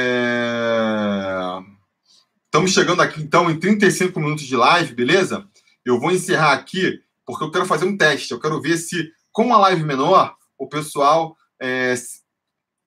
estamos 2.47 2.73
chegando 2.73 3.03
aqui 3.03 3.21
então 3.21 3.51
em 3.51 3.61
35 3.61 4.19
minutos 4.19 4.47
de 4.47 4.57
live, 4.57 4.95
beleza? 4.95 5.47
Eu 5.85 6.01
vou 6.01 6.11
encerrar 6.11 6.55
aqui 6.55 6.99
porque 7.27 7.45
eu 7.45 7.51
quero 7.51 7.67
fazer 7.67 7.85
um 7.85 7.95
teste. 7.95 8.33
Eu 8.33 8.41
quero 8.41 8.59
ver 8.63 8.79
se, 8.79 9.13
com 9.33 9.45
uma 9.45 9.59
live 9.59 9.83
menor, 9.85 10.35
o 10.57 10.67
pessoal 10.67 11.37
é, 11.61 11.95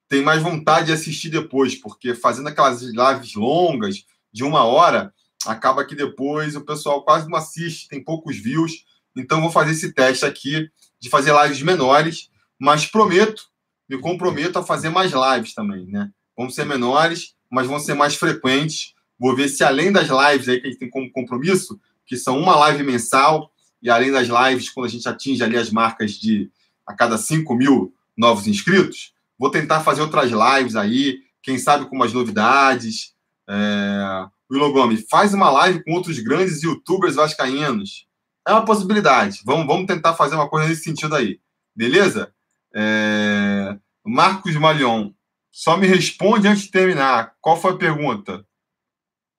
tem 0.09 0.23
mais 0.23 0.41
vontade 0.41 0.87
de 0.87 0.93
assistir 0.93 1.29
depois, 1.29 1.75
porque 1.75 2.15
fazendo 2.15 2.49
aquelas 2.49 2.81
lives 2.81 3.35
longas, 3.35 4.03
de 4.33 4.43
uma 4.43 4.63
hora, 4.63 5.13
acaba 5.45 5.85
que 5.85 5.93
depois 5.93 6.55
o 6.55 6.65
pessoal 6.65 7.05
quase 7.05 7.29
não 7.29 7.37
assiste, 7.37 7.87
tem 7.87 8.03
poucos 8.03 8.35
views. 8.35 8.83
Então, 9.15 9.39
vou 9.39 9.51
fazer 9.51 9.73
esse 9.73 9.93
teste 9.93 10.25
aqui 10.25 10.71
de 10.99 11.07
fazer 11.07 11.39
lives 11.39 11.61
menores, 11.61 12.31
mas 12.59 12.87
prometo, 12.87 13.51
me 13.91 13.99
comprometo 13.99 14.57
a 14.57 14.63
fazer 14.63 14.87
mais 14.87 15.11
lives 15.11 15.53
também, 15.53 15.85
né? 15.85 16.09
Vão 16.37 16.49
ser 16.49 16.65
menores, 16.65 17.35
mas 17.49 17.67
vão 17.67 17.77
ser 17.77 17.93
mais 17.93 18.15
frequentes. 18.15 18.93
Vou 19.19 19.35
ver 19.35 19.49
se 19.49 19.65
além 19.65 19.91
das 19.91 20.07
lives 20.07 20.47
aí 20.47 20.61
que 20.61 20.67
a 20.67 20.69
gente 20.69 20.79
tem 20.79 20.89
como 20.89 21.11
compromisso, 21.11 21.77
que 22.05 22.15
são 22.15 22.39
uma 22.39 22.55
live 22.55 22.83
mensal, 22.83 23.51
e 23.81 23.89
além 23.89 24.09
das 24.09 24.29
lives, 24.29 24.69
quando 24.69 24.85
a 24.85 24.89
gente 24.89 25.09
atinge 25.09 25.43
ali 25.43 25.57
as 25.57 25.69
marcas 25.69 26.11
de 26.13 26.49
a 26.87 26.93
cada 26.93 27.17
5 27.17 27.53
mil 27.53 27.93
novos 28.15 28.47
inscritos, 28.47 29.13
vou 29.37 29.51
tentar 29.51 29.81
fazer 29.81 30.01
outras 30.01 30.31
lives 30.31 30.77
aí, 30.77 31.19
quem 31.43 31.57
sabe 31.57 31.85
com 31.85 31.95
umas 31.97 32.13
novidades. 32.13 33.13
É... 33.45 34.25
Willow 34.49 34.71
Gomes, 34.71 35.05
faz 35.09 35.33
uma 35.33 35.49
live 35.49 35.83
com 35.83 35.91
outros 35.91 36.17
grandes 36.19 36.63
youtubers 36.63 37.15
vascaínos. 37.15 38.07
É 38.47 38.53
uma 38.53 38.63
possibilidade. 38.63 39.41
Vamos, 39.43 39.67
vamos 39.67 39.85
tentar 39.85 40.13
fazer 40.13 40.35
uma 40.35 40.47
coisa 40.47 40.69
nesse 40.69 40.83
sentido 40.83 41.13
aí. 41.13 41.41
Beleza? 41.75 42.33
É... 42.73 43.77
Marcos 44.05 44.55
Malion, 44.55 45.11
só 45.51 45.77
me 45.77 45.85
responde 45.85 46.47
antes 46.47 46.63
de 46.63 46.71
terminar. 46.71 47.35
Qual 47.41 47.59
foi 47.59 47.73
a 47.73 47.77
pergunta? 47.77 48.45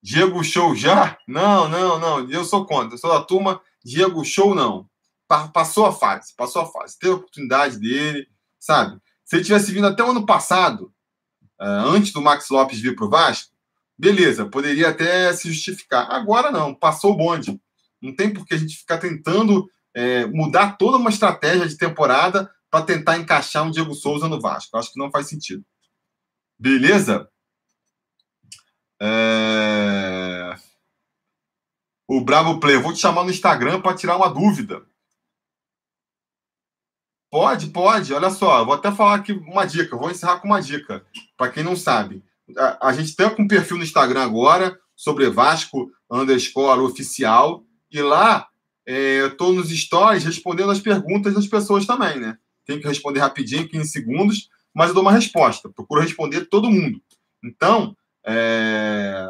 Diego 0.02 0.42
Show 0.42 0.74
já? 0.74 1.16
Não, 1.26 1.68
não, 1.68 1.98
não. 1.98 2.30
Eu 2.30 2.44
sou 2.44 2.66
contra. 2.66 2.94
Eu 2.94 2.98
sou 2.98 3.10
da 3.10 3.22
turma 3.22 3.60
Diego 3.84 4.24
Show, 4.24 4.54
não. 4.54 4.88
Passou 5.52 5.86
a 5.86 5.92
fase. 5.92 6.34
Passou 6.36 6.62
a 6.62 6.66
fase. 6.66 6.98
Teve 6.98 7.12
a 7.12 7.16
oportunidade 7.16 7.78
dele, 7.78 8.28
sabe? 8.58 9.00
Se 9.24 9.36
ele 9.36 9.44
tivesse 9.44 9.72
vindo 9.72 9.86
até 9.86 10.04
o 10.04 10.10
ano 10.10 10.26
passado, 10.26 10.92
é, 11.60 11.64
antes 11.64 12.12
do 12.12 12.20
Max 12.20 12.50
Lopes 12.50 12.80
vir 12.80 12.94
para 12.94 13.06
o 13.06 13.10
Vasco, 13.10 13.52
beleza, 13.96 14.44
poderia 14.44 14.90
até 14.90 15.32
se 15.32 15.50
justificar. 15.50 16.10
Agora 16.10 16.50
não, 16.50 16.74
passou 16.74 17.12
o 17.12 17.16
bonde. 17.16 17.58
Não 18.00 18.14
tem 18.14 18.32
por 18.32 18.44
que 18.44 18.54
a 18.54 18.58
gente 18.58 18.76
ficar 18.76 18.98
tentando 18.98 19.70
é, 19.94 20.26
mudar 20.26 20.76
toda 20.76 20.98
uma 20.98 21.10
estratégia 21.10 21.68
de 21.68 21.76
temporada 21.76 22.50
para 22.72 22.86
tentar 22.86 23.18
encaixar 23.18 23.64
um 23.64 23.70
Diego 23.70 23.94
Souza 23.94 24.26
no 24.30 24.40
Vasco. 24.40 24.78
acho 24.78 24.90
que 24.90 24.98
não 24.98 25.10
faz 25.10 25.28
sentido. 25.28 25.62
Beleza? 26.58 27.28
É... 29.00 30.56
O 32.08 32.22
Bravo 32.22 32.58
Play, 32.58 32.76
eu 32.76 32.82
vou 32.82 32.94
te 32.94 32.98
chamar 32.98 33.24
no 33.24 33.30
Instagram 33.30 33.82
para 33.82 33.94
tirar 33.94 34.16
uma 34.16 34.32
dúvida. 34.32 34.86
Pode, 37.30 37.68
pode. 37.68 38.14
Olha 38.14 38.30
só, 38.30 38.64
vou 38.64 38.74
até 38.74 38.90
falar 38.90 39.16
aqui 39.16 39.32
uma 39.32 39.66
dica. 39.66 39.94
Vou 39.94 40.10
encerrar 40.10 40.40
com 40.40 40.48
uma 40.48 40.62
dica. 40.62 41.04
Para 41.36 41.52
quem 41.52 41.62
não 41.62 41.76
sabe, 41.76 42.24
a, 42.56 42.88
a 42.88 42.92
gente 42.94 43.14
tem 43.14 43.26
um 43.38 43.46
perfil 43.46 43.76
no 43.76 43.84
Instagram 43.84 44.22
agora 44.22 44.78
sobre 44.96 45.28
Vasco 45.28 45.90
underscore 46.10 46.80
oficial. 46.80 47.66
E 47.90 48.00
lá 48.00 48.48
é, 48.86 49.20
eu 49.20 49.28
estou 49.28 49.52
nos 49.52 49.68
stories 49.68 50.24
respondendo 50.24 50.70
as 50.70 50.80
perguntas 50.80 51.34
das 51.34 51.46
pessoas 51.46 51.84
também, 51.84 52.18
né? 52.18 52.38
Tem 52.64 52.80
que 52.80 52.86
responder 52.86 53.20
rapidinho, 53.20 53.68
15 53.68 53.88
segundos, 53.90 54.48
mas 54.74 54.88
eu 54.88 54.94
dou 54.94 55.02
uma 55.02 55.12
resposta. 55.12 55.68
Procuro 55.68 56.00
responder 56.00 56.46
todo 56.46 56.70
mundo. 56.70 57.00
Então, 57.44 57.96
é, 58.24 59.26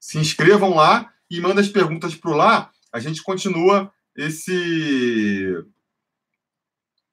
se 0.00 0.18
inscrevam 0.18 0.74
lá 0.74 1.12
e 1.30 1.40
mandem 1.40 1.60
as 1.64 1.68
perguntas 1.68 2.14
para 2.14 2.34
lá. 2.34 2.70
A 2.92 2.98
gente 2.98 3.22
continua 3.22 3.92
esse 4.16 5.64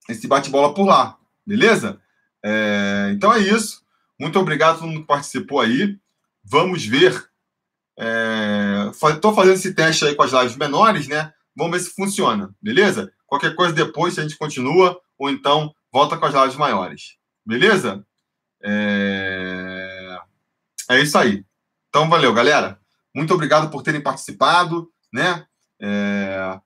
esse 0.10 0.28
bate-bola 0.28 0.74
por 0.74 0.86
lá, 0.86 1.18
beleza? 1.46 2.02
É, 2.44 3.12
então 3.14 3.34
é 3.34 3.40
isso. 3.40 3.82
Muito 4.20 4.38
obrigado 4.40 4.76
a 4.76 4.80
todo 4.80 4.88
mundo 4.88 5.02
que 5.02 5.08
participou 5.08 5.62
aí. 5.62 5.98
Vamos 6.44 6.86
ver 6.86 7.32
Estou 7.98 9.32
é, 9.32 9.36
fazendo 9.36 9.54
esse 9.54 9.74
teste 9.74 10.06
aí 10.06 10.16
com 10.16 10.24
as 10.24 10.32
lives 10.32 10.56
menores, 10.56 11.08
né? 11.08 11.32
Vamos 11.56 11.78
ver 11.78 11.84
se 11.84 11.94
funciona, 11.94 12.54
beleza? 12.62 13.12
Qualquer 13.28 13.56
coisa 13.56 13.74
depois 13.74 14.18
a 14.18 14.24
gente 14.24 14.38
continua, 14.38 15.00
ou 15.22 15.30
então 15.30 15.72
volta 15.94 16.18
com 16.18 16.26
as 16.26 16.34
lives 16.34 16.56
maiores. 16.56 17.16
Beleza? 17.46 18.04
É, 18.64 20.18
é 20.90 21.00
isso 21.00 21.16
aí. 21.16 21.46
Então, 21.90 22.10
valeu, 22.10 22.34
galera. 22.34 22.80
Muito 23.14 23.32
obrigado 23.32 23.70
por 23.70 23.84
terem 23.84 24.02
participado, 24.02 24.92
né? 25.14 25.46
É... 25.80 26.60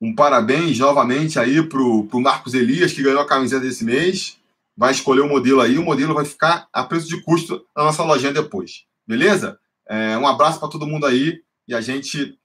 Um 0.00 0.12
parabéns 0.12 0.76
novamente 0.80 1.38
aí 1.38 1.62
para 1.62 1.80
o 1.80 2.20
Marcos 2.20 2.52
Elias, 2.52 2.92
que 2.92 3.02
ganhou 3.02 3.20
a 3.20 3.26
camiseta 3.26 3.62
desse 3.62 3.84
mês. 3.84 4.40
Vai 4.76 4.90
escolher 4.90 5.20
o 5.20 5.28
modelo 5.28 5.60
aí, 5.60 5.78
o 5.78 5.84
modelo 5.84 6.14
vai 6.14 6.24
ficar 6.24 6.68
a 6.72 6.82
preço 6.82 7.06
de 7.06 7.22
custo 7.22 7.64
na 7.76 7.84
nossa 7.84 8.02
lojinha 8.02 8.32
depois. 8.32 8.86
Beleza? 9.06 9.58
É, 9.88 10.18
um 10.18 10.26
abraço 10.26 10.58
para 10.58 10.68
todo 10.68 10.86
mundo 10.86 11.06
aí 11.06 11.40
e 11.66 11.74
a 11.74 11.80
gente 11.80 12.36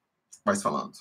vai 0.45 0.55
se 0.55 0.61
falando. 0.61 0.93